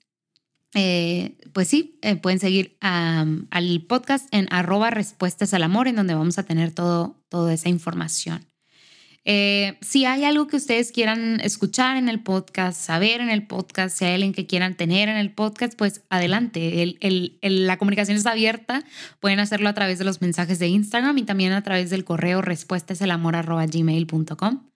eh, 0.73 1.37
pues 1.53 1.67
sí, 1.67 1.99
eh, 2.01 2.15
pueden 2.15 2.39
seguir 2.39 2.77
al 2.81 3.85
podcast 3.87 4.27
en 4.31 4.47
arroba 4.51 4.91
respuestas 4.91 5.53
al 5.53 5.63
amor, 5.63 5.89
en 5.89 5.97
donde 5.97 6.15
vamos 6.15 6.37
a 6.37 6.43
tener 6.43 6.71
todo, 6.71 7.21
toda 7.29 7.53
esa 7.53 7.67
información. 7.67 8.45
Eh, 9.27 9.79
si 9.81 10.05
hay 10.05 10.23
algo 10.23 10.45
que 10.45 10.55
ustedes 10.55 10.91
quieran 10.91 11.41
escuchar 11.41 11.97
en 11.97 12.09
el 12.09 12.21
podcast, 12.21 12.79
saber 12.79 13.21
en 13.21 13.31
el 13.31 13.47
podcast, 13.47 13.97
si 13.97 14.05
hay 14.05 14.13
alguien 14.13 14.33
que 14.33 14.45
quieran 14.45 14.77
tener 14.77 15.09
en 15.09 15.17
el 15.17 15.31
podcast, 15.31 15.73
pues 15.75 16.03
adelante. 16.09 16.95
la 17.41 17.77
comunicación 17.77 18.17
está 18.17 18.29
abierta. 18.31 18.83
Pueden 19.19 19.39
hacerlo 19.39 19.69
a 19.69 19.73
través 19.73 19.97
de 19.97 20.05
los 20.05 20.21
mensajes 20.21 20.59
de 20.59 20.67
Instagram 20.67 21.17
y 21.17 21.23
también 21.23 21.53
a 21.53 21.63
través 21.63 21.89
del 21.89 22.05
correo 22.05 22.43
respuestaselamor.gmail.com. 22.43 24.69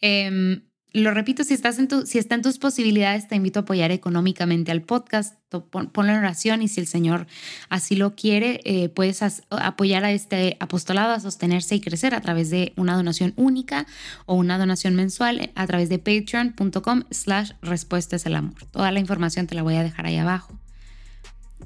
Eh, 0.00 0.26
em, 0.26 0.67
lo 0.94 1.12
repito, 1.12 1.44
si, 1.44 1.52
estás 1.52 1.78
en 1.78 1.86
tu, 1.86 2.06
si 2.06 2.18
está 2.18 2.34
en 2.34 2.42
tus 2.42 2.58
posibilidades, 2.58 3.28
te 3.28 3.36
invito 3.36 3.60
a 3.60 3.62
apoyar 3.62 3.90
económicamente 3.90 4.72
al 4.72 4.82
podcast, 4.82 5.34
ponlo 5.70 6.12
en 6.12 6.18
oración 6.18 6.62
y 6.62 6.68
si 6.68 6.80
el 6.80 6.86
Señor 6.86 7.26
así 7.68 7.94
lo 7.94 8.14
quiere, 8.14 8.60
eh, 8.64 8.88
puedes 8.88 9.22
apoyar 9.50 10.04
a 10.04 10.12
este 10.12 10.56
apostolado 10.60 11.12
a 11.12 11.20
sostenerse 11.20 11.74
y 11.74 11.80
crecer 11.80 12.14
a 12.14 12.22
través 12.22 12.48
de 12.48 12.72
una 12.76 12.96
donación 12.96 13.34
única 13.36 13.86
o 14.24 14.34
una 14.34 14.56
donación 14.56 14.94
mensual 14.94 15.50
a 15.54 15.66
través 15.66 15.90
de 15.90 15.98
patreon.com 15.98 17.02
slash 17.10 17.52
respuestas 17.60 18.24
el 18.24 18.34
amor. 18.34 18.64
Toda 18.70 18.90
la 18.90 19.00
información 19.00 19.46
te 19.46 19.54
la 19.54 19.62
voy 19.62 19.74
a 19.74 19.82
dejar 19.82 20.06
ahí 20.06 20.16
abajo. 20.16 20.58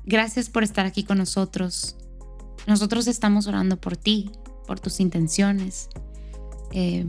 Gracias 0.05 0.51
por 0.51 0.65
estar 0.65 0.85
aquí 0.85 1.05
con 1.05 1.19
nosotros. 1.19 1.97
Nosotros 2.67 3.07
estamos 3.07 3.47
orando 3.47 3.81
por 3.81 3.97
ti, 3.97 4.31
por 4.67 4.81
tus 4.81 4.99
intenciones. 4.99 5.89
Eh, 6.73 7.07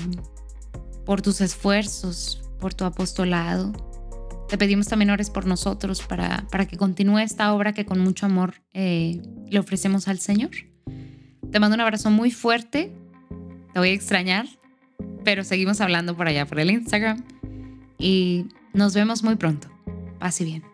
por 1.05 1.21
tus 1.21 1.41
esfuerzos, 1.41 2.41
por 2.59 2.73
tu 2.73 2.85
apostolado. 2.85 3.73
Te 4.47 4.57
pedimos 4.57 4.87
también 4.87 5.09
ores 5.09 5.29
por 5.29 5.45
nosotros 5.45 6.01
para, 6.01 6.45
para 6.51 6.67
que 6.67 6.77
continúe 6.77 7.19
esta 7.19 7.53
obra 7.53 7.73
que 7.73 7.85
con 7.85 7.99
mucho 7.99 8.25
amor 8.25 8.55
eh, 8.73 9.21
le 9.49 9.59
ofrecemos 9.59 10.07
al 10.07 10.19
Señor. 10.19 10.51
Te 11.51 11.59
mando 11.59 11.75
un 11.75 11.81
abrazo 11.81 12.09
muy 12.09 12.31
fuerte. 12.31 12.91
Te 13.73 13.79
voy 13.79 13.89
a 13.89 13.93
extrañar, 13.93 14.47
pero 15.23 15.43
seguimos 15.43 15.81
hablando 15.81 16.15
por 16.15 16.27
allá 16.27 16.45
por 16.45 16.59
el 16.59 16.71
Instagram 16.71 17.23
y 17.97 18.47
nos 18.73 18.93
vemos 18.93 19.23
muy 19.23 19.35
pronto. 19.35 19.69
Pase 20.19 20.43
bien. 20.43 20.72